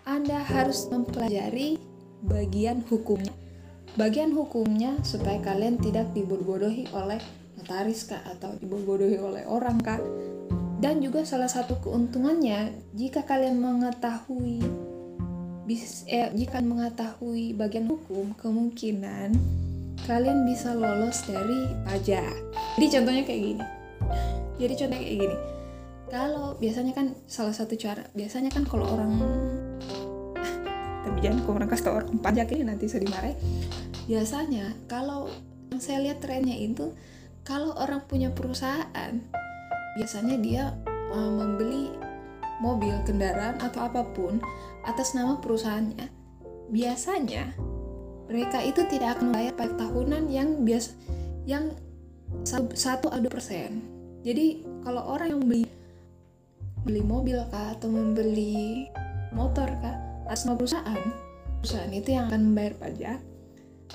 Anda 0.07 0.41
harus 0.47 0.87
mempelajari 0.89 1.90
bagian 2.25 2.85
hukumnya. 2.87 3.33
Bagian 3.99 4.31
hukumnya 4.33 4.95
supaya 5.03 5.43
kalian 5.43 5.81
tidak 5.83 6.15
dibodohi 6.15 6.87
oleh 6.95 7.19
notaris 7.59 8.07
kak 8.07 8.23
atau 8.25 8.55
dibodohi 8.57 9.19
oleh 9.19 9.45
orang 9.45 9.77
kak 9.83 10.01
dan 10.81 11.05
juga 11.05 11.29
salah 11.29 11.47
satu 11.47 11.77
keuntungannya 11.85 12.73
jika 12.97 13.29
kalian 13.29 13.61
mengetahui 13.61 14.65
bis 15.69 16.09
eh, 16.09 16.33
jika 16.33 16.65
mengetahui 16.65 17.53
bagian 17.53 17.87
hukum 17.87 18.33
kemungkinan 18.35 19.37
kalian 20.09 20.49
bisa 20.49 20.73
lolos 20.73 21.23
dari 21.29 21.69
pajak. 21.85 22.35
Jadi 22.81 22.87
contohnya 22.89 23.23
kayak 23.23 23.43
gini. 23.45 23.65
Jadi 24.57 24.73
contohnya 24.81 25.05
kayak 25.05 25.19
gini. 25.21 25.37
Kalau 26.11 26.47
biasanya 26.59 26.93
kan 26.97 27.07
salah 27.31 27.55
satu 27.55 27.77
cara 27.79 28.03
biasanya 28.17 28.51
kan 28.51 28.67
kalau 28.67 28.89
orang 28.89 29.13
tapi 31.01 31.19
jangan 31.25 31.39
kau 31.45 31.53
orang 31.57 31.71
kasih 31.71 31.93
orang 31.93 32.09
pajak 32.21 32.49
ini 32.53 32.63
nanti 32.69 32.85
saya 32.87 33.05
dimarahin 33.05 33.39
biasanya 34.05 34.67
kalau 34.91 35.31
yang 35.71 35.81
saya 35.81 35.99
lihat 36.03 36.19
trennya 36.21 36.57
itu 36.57 36.93
kalau 37.47 37.73
orang 37.79 38.05
punya 38.05 38.29
perusahaan 38.31 39.17
biasanya 39.97 40.37
dia 40.39 40.65
uh, 41.11 41.33
membeli 41.33 41.91
mobil 42.61 42.93
kendaraan 43.09 43.57
atau 43.59 43.89
apa 43.89 44.05
pun 44.13 44.39
atas 44.85 45.17
nama 45.17 45.41
perusahaannya. 45.41 46.07
Biasanya 46.71 47.57
mereka 48.31 48.63
itu 48.63 48.87
tidak 48.87 49.19
akan 49.19 49.33
membayar 49.33 49.55
pajak 49.57 49.77
tahunan 49.81 50.25
yang 50.31 50.63
biasa 50.63 50.95
yang 51.49 51.75
satu 52.47 53.11
atau 53.11 53.27
persen. 53.33 53.83
Jadi 54.23 54.63
kalau 54.87 55.03
orang 55.03 55.35
yang 55.35 55.43
beli 55.43 55.67
beli 56.85 57.03
mobil 57.03 57.37
kah 57.51 57.75
atau 57.75 57.91
membeli 57.91 58.87
motor 59.35 59.67
kah 59.83 59.97
atas 60.31 60.47
nama 60.47 60.55
perusahaan, 60.55 61.03
perusahaan 61.59 61.91
itu 61.91 62.15
yang 62.15 62.31
akan 62.31 62.55
membayar 62.55 62.75
pajak. 62.79 63.19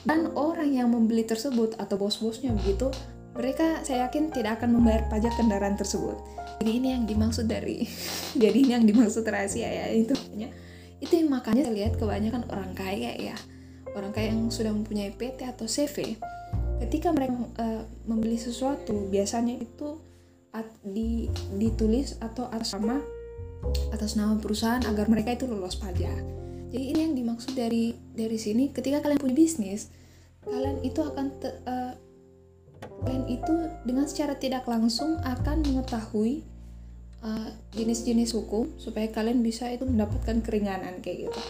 Dan 0.03 0.35
orang 0.35 0.75
yang 0.75 0.91
membeli 0.91 1.23
tersebut 1.23 1.79
atau 1.79 1.95
bos-bosnya 1.95 2.51
begitu 2.51 2.91
mereka 3.31 3.79
saya 3.87 4.07
yakin 4.07 4.27
tidak 4.35 4.59
akan 4.59 4.75
membayar 4.75 5.07
pajak 5.07 5.31
kendaraan 5.39 5.79
tersebut. 5.79 6.19
Jadi 6.59 6.71
ini 6.75 6.87
yang 6.91 7.07
dimaksud 7.07 7.47
dari 7.47 7.87
jadi 8.43 8.57
ini 8.59 8.71
yang 8.75 8.83
dimaksud 8.83 9.23
rahasia 9.23 9.71
ya 9.71 9.87
itu 9.95 10.11
itu 10.99 11.13
yang 11.15 11.31
makanya 11.31 11.71
saya 11.71 11.75
lihat 11.75 11.93
kebanyakan 11.95 12.43
orang 12.51 12.75
kaya 12.75 13.15
ya. 13.15 13.35
Orang 13.95 14.11
kaya 14.11 14.35
yang 14.35 14.51
sudah 14.51 14.75
mempunyai 14.75 15.15
PT 15.15 15.47
atau 15.47 15.63
CV 15.71 16.19
ketika 16.83 17.15
mereka 17.15 17.39
uh, 17.55 17.87
membeli 18.03 18.35
sesuatu 18.35 19.07
biasanya 19.07 19.55
itu 19.63 19.95
di, 20.83 21.27
ditulis 21.59 22.15
atau 22.23 22.47
atas 22.47 22.75
nama 22.75 22.99
atas 23.91 24.19
nama 24.19 24.37
perusahaan 24.37 24.83
agar 24.85 25.09
mereka 25.09 25.33
itu 25.33 25.49
lolos 25.49 25.79
pajak. 25.79 26.21
Jadi 26.75 26.85
ini 26.91 26.99
yang 27.07 27.13
dimaksud 27.15 27.55
dari 27.55 27.95
dari 28.11 28.35
sini 28.35 28.69
ketika 28.73 28.99
kalian 28.99 29.21
punya 29.21 29.35
bisnis, 29.37 29.89
kalian 30.43 30.83
itu 30.83 30.99
akan 30.99 31.25
te, 31.39 31.49
uh, 31.65 31.93
kalian 33.05 33.25
itu 33.31 33.53
dengan 33.87 34.05
secara 34.05 34.35
tidak 34.35 34.67
langsung 34.67 35.17
akan 35.23 35.63
mengetahui 35.63 36.43
uh, 37.23 37.49
jenis-jenis 37.73 38.35
hukum 38.35 38.69
supaya 38.75 39.07
kalian 39.09 39.41
bisa 39.41 39.71
itu 39.71 39.87
mendapatkan 39.87 40.43
keringanan 40.43 40.99
kayak 40.99 41.29
gitu. 41.29 41.41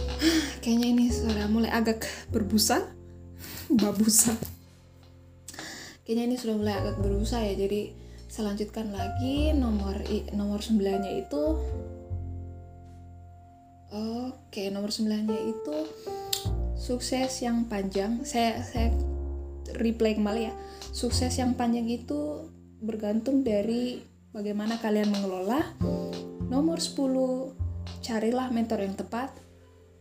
Kayaknya 0.64 0.88
ini 0.96 1.06
sudah 1.12 1.46
mulai 1.52 1.70
agak 1.70 2.08
berbusa, 2.32 2.88
babusa. 3.82 4.32
Kayaknya 6.04 6.24
ini 6.32 6.36
sudah 6.36 6.54
mulai 6.56 6.74
agak 6.80 6.96
berbusa 7.00 7.44
ya. 7.44 7.54
Jadi 7.56 8.03
saya 8.34 8.50
lanjutkan 8.50 8.90
lagi 8.90 9.54
nomor 9.54 9.94
nomor 10.34 10.58
9 10.58 10.82
nya 10.82 11.22
itu 11.22 11.54
oke 13.94 14.62
nomor 14.74 14.90
9 14.90 15.06
nya 15.06 15.38
itu 15.38 15.76
sukses 16.74 17.30
yang 17.46 17.70
panjang. 17.70 18.26
Saya 18.26 18.58
saya 18.66 18.90
replay 19.78 20.18
kembali 20.18 20.50
ya. 20.50 20.54
Sukses 20.90 21.30
yang 21.38 21.54
panjang 21.54 21.86
itu 21.86 22.50
bergantung 22.82 23.46
dari 23.46 24.02
bagaimana 24.34 24.82
kalian 24.82 25.14
mengelola. 25.14 25.62
Nomor 26.50 26.82
10 26.82 27.54
carilah 28.02 28.50
mentor 28.50 28.82
yang 28.82 28.98
tepat. 28.98 29.30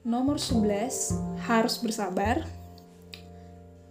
Nomor 0.01 0.41
11 0.41 1.45
harus 1.45 1.77
bersabar. 1.77 2.49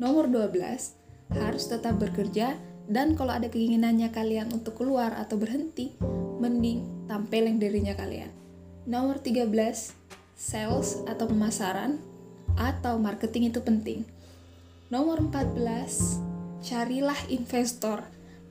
Nomor 0.03 0.27
12 0.27 0.99
harus 1.31 1.65
tetap 1.71 1.95
bekerja 2.03 2.59
dan 2.93 3.17
kalau 3.17 3.33
ada 3.33 3.49
keinginannya 3.49 4.13
kalian 4.13 4.53
untuk 4.53 4.77
keluar 4.77 5.17
atau 5.17 5.41
berhenti, 5.41 5.97
mending 6.37 7.09
tampilin 7.09 7.57
dirinya 7.57 7.97
kalian. 7.97 8.29
Nomor 8.85 9.25
13, 9.25 9.49
sales 10.37 11.01
atau 11.09 11.25
pemasaran 11.25 11.97
atau 12.61 13.01
marketing 13.01 13.49
itu 13.49 13.65
penting. 13.65 14.05
Nomor 14.93 15.25
14, 15.25 16.21
carilah 16.61 17.17
investor 17.33 18.05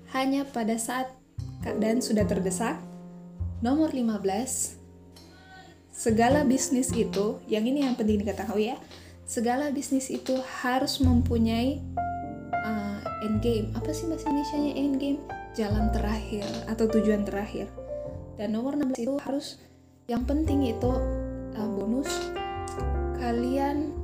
hanya 0.10 0.42
pada 0.50 0.74
saat 0.82 1.14
keadaan 1.62 2.02
sudah 2.02 2.26
terdesak. 2.26 2.82
Nomor 3.62 3.94
15, 3.94 4.74
segala 5.94 6.42
bisnis 6.42 6.90
itu, 6.90 7.38
yang 7.46 7.62
ini 7.70 7.86
yang 7.86 7.94
penting 7.94 8.26
diketahui 8.26 8.74
ya, 8.74 8.78
segala 9.30 9.70
bisnis 9.70 10.10
itu 10.10 10.34
harus 10.66 10.98
mempunyai 10.98 11.78
end 13.32 13.40
game 13.40 13.72
apa 13.72 13.96
sih 13.96 14.12
bahasa 14.12 14.28
Indonesia 14.28 14.58
nya 14.60 14.74
end 14.76 14.96
game 15.00 15.20
jalan 15.56 15.88
terakhir 15.96 16.44
atau 16.68 16.86
tujuan 16.92 17.24
terakhir. 17.24 17.72
Dan 18.36 18.60
nomor 18.60 18.76
16 18.76 19.08
itu 19.08 19.16
harus 19.24 19.56
yang 20.12 20.28
penting 20.28 20.68
itu 20.68 20.92
uh, 21.56 21.70
bonus 21.72 22.12
kalian 23.24 23.96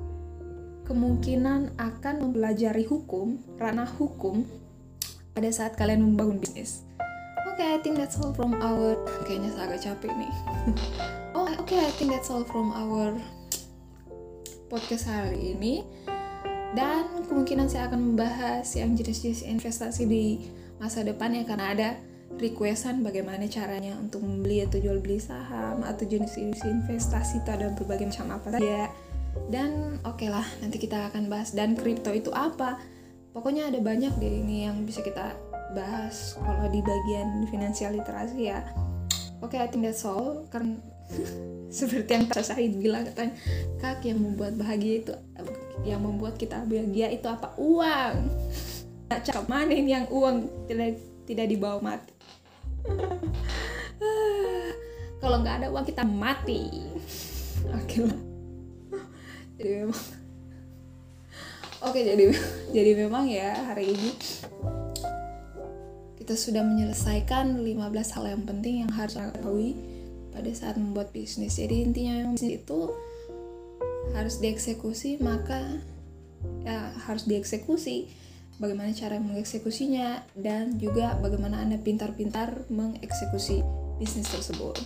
kemungkinan 0.88 1.76
akan 1.76 2.16
mempelajari 2.24 2.88
hukum 2.88 3.44
ranah 3.60 3.90
hukum 4.00 4.48
pada 5.36 5.52
saat 5.52 5.76
kalian 5.76 6.08
membangun 6.08 6.40
bisnis. 6.40 6.88
Oke 7.52 7.60
okay, 7.60 7.76
I 7.76 7.78
think 7.84 8.00
that's 8.00 8.16
all 8.16 8.32
from 8.32 8.56
our 8.64 8.96
kayaknya 9.28 9.52
saya 9.52 9.76
agak 9.76 9.84
capek 9.84 10.12
nih. 10.16 10.34
Oh 11.38 11.46
oke 11.46 11.70
okay, 11.70 11.78
I 11.78 11.94
think 11.94 12.10
that's 12.10 12.34
all 12.34 12.42
from 12.50 12.74
our 12.74 13.14
podcast 14.74 15.06
hari 15.06 15.54
ini 15.54 15.86
dan 16.76 17.24
kemungkinan 17.28 17.72
saya 17.72 17.88
akan 17.88 18.14
membahas 18.14 18.68
yang 18.76 18.92
jenis-jenis 18.98 19.48
investasi 19.48 20.04
di 20.04 20.26
masa 20.82 21.06
depan 21.06 21.32
ya 21.34 21.44
karena 21.48 21.66
ada 21.74 21.90
requestan 22.38 23.02
bagaimana 23.02 23.48
caranya 23.48 23.96
untuk 23.98 24.22
membeli 24.22 24.62
atau 24.62 24.78
jual 24.78 25.00
beli 25.00 25.18
saham 25.18 25.82
atau 25.82 26.04
jenis-jenis 26.04 26.68
investasi 26.68 27.42
itu 27.42 27.50
ada 27.50 27.72
berbagai 27.74 28.12
macam 28.12 28.36
apa 28.36 28.48
saja. 28.60 28.92
Dan 29.48 30.02
oke 30.04 30.18
okay 30.18 30.30
lah 30.30 30.46
nanti 30.60 30.78
kita 30.78 31.08
akan 31.14 31.32
bahas. 31.32 31.56
Dan 31.56 31.74
kripto 31.74 32.12
itu 32.12 32.30
apa? 32.36 32.78
Pokoknya 33.32 33.70
ada 33.70 33.80
banyak 33.80 34.18
deh 34.18 34.34
ini 34.44 34.66
yang 34.68 34.84
bisa 34.84 35.02
kita 35.02 35.34
bahas 35.72 36.38
kalau 36.42 36.68
di 36.70 36.82
bagian 36.82 37.46
finansial 37.50 37.96
literasi 37.96 38.50
ya. 38.52 38.62
Oke 39.40 39.58
okay, 39.58 39.66
I 39.66 39.68
think 39.70 39.86
that's 39.86 40.04
all. 40.06 40.46
Karena 40.52 40.78
seperti 41.78 42.10
yang 42.12 42.26
Tasha 42.28 42.60
bilang 42.60 43.08
katanya 43.08 43.34
kak 43.80 44.04
yang 44.04 44.20
membuat 44.20 44.60
bahagia 44.60 44.94
itu 45.04 45.14
yang 45.86 46.02
membuat 46.02 46.40
kita 46.40 46.64
bahagia 46.66 47.12
itu 47.14 47.28
apa? 47.28 47.54
Uang. 47.60 48.16
Nah, 49.08 49.24
cakap 49.24 49.48
mana 49.48 49.72
ini 49.72 49.96
yang 49.96 50.04
uang? 50.12 50.68
Tidak 50.68 51.24
tidak 51.24 51.48
dibawa 51.48 51.80
mati. 51.80 52.12
Kalau 55.24 55.40
nggak 55.40 55.64
ada 55.64 55.68
uang 55.72 55.88
kita 55.88 56.04
mati. 56.04 56.68
Oke 57.80 58.04
lah. 58.04 58.20
Jadi 59.56 59.72
memang 59.80 60.02
oke 61.78 62.00
jadi 62.02 62.24
jadi 62.74 62.92
memang 63.06 63.26
ya 63.30 63.54
hari 63.70 63.94
ini 63.94 64.10
kita 66.18 66.34
sudah 66.34 66.66
menyelesaikan 66.66 67.62
15 67.62 68.14
hal 68.18 68.26
yang 68.28 68.44
penting 68.44 68.84
yang 68.84 68.92
harus 68.92 69.16
ketahui 69.16 69.78
pada 70.36 70.52
saat 70.52 70.76
membuat 70.76 71.16
bisnis. 71.16 71.56
Jadi 71.56 71.88
intinya 71.88 72.36
bisnis 72.36 72.60
itu 72.60 72.92
harus 74.16 74.40
dieksekusi 74.40 75.20
maka 75.20 75.82
ya 76.64 76.94
harus 77.08 77.26
dieksekusi. 77.26 78.28
Bagaimana 78.58 78.90
cara 78.90 79.22
mengeksekusinya 79.22 80.26
dan 80.34 80.82
juga 80.82 81.14
bagaimana 81.22 81.62
anda 81.62 81.78
pintar-pintar 81.78 82.66
mengeksekusi 82.74 83.62
bisnis 84.02 84.34
tersebut. 84.34 84.82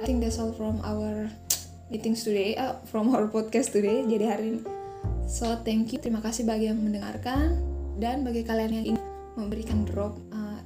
I 0.00 0.08
think 0.08 0.24
that's 0.24 0.40
all 0.40 0.56
from 0.56 0.80
our 0.80 1.28
meetings 1.92 2.24
today 2.24 2.56
uh, 2.56 2.80
from 2.88 3.12
our 3.12 3.28
podcast 3.28 3.76
today 3.76 4.08
jadi 4.08 4.24
hari 4.32 4.44
ini. 4.56 4.60
So 5.28 5.60
thank 5.60 5.92
you. 5.92 6.00
Terima 6.00 6.24
kasih 6.24 6.48
bagi 6.48 6.68
yang 6.68 6.80
mendengarkan. 6.80 7.56
Dan 8.00 8.26
bagi 8.26 8.42
kalian 8.42 8.72
yang 8.82 8.86
ingin 8.96 9.04
memberikan 9.38 9.86
drop 9.86 10.18
uh, 10.34 10.60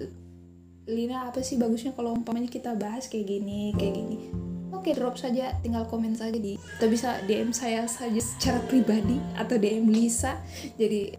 Lina 0.88 1.28
apa 1.28 1.44
sih 1.44 1.60
bagusnya 1.60 1.92
kalau 1.92 2.16
umpamanya 2.16 2.48
kita 2.48 2.72
bahas 2.72 3.12
kayak 3.12 3.28
gini 3.28 3.76
kayak 3.76 3.92
gini 3.92 4.47
oke 4.88 4.96
drop 4.96 5.20
saja 5.20 5.52
tinggal 5.60 5.84
komen 5.84 6.16
saja 6.16 6.40
di 6.40 6.56
atau 6.56 6.88
bisa 6.88 7.20
DM 7.28 7.52
saya 7.52 7.84
saja 7.84 8.16
secara 8.16 8.56
pribadi 8.64 9.20
atau 9.36 9.60
DM 9.60 9.84
Lisa. 9.92 10.40
Jadi 10.80 11.12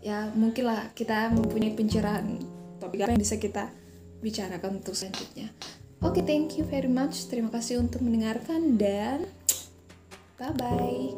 ya 0.00 0.32
mungkin 0.32 0.72
lah 0.72 0.88
kita 0.96 1.28
mempunyai 1.36 1.76
pencerahan 1.76 2.40
topik 2.80 3.04
apa 3.04 3.12
yang 3.12 3.20
bisa 3.20 3.36
kita 3.36 3.68
bicarakan 4.24 4.80
untuk 4.80 4.96
selanjutnya. 4.96 5.52
Oke 6.00 6.20
okay, 6.20 6.22
thank 6.24 6.56
you 6.56 6.64
very 6.64 6.88
much. 6.88 7.28
Terima 7.28 7.52
kasih 7.52 7.84
untuk 7.84 8.00
mendengarkan 8.00 8.80
dan 8.80 9.28
bye 10.40 10.56
bye 10.56 11.12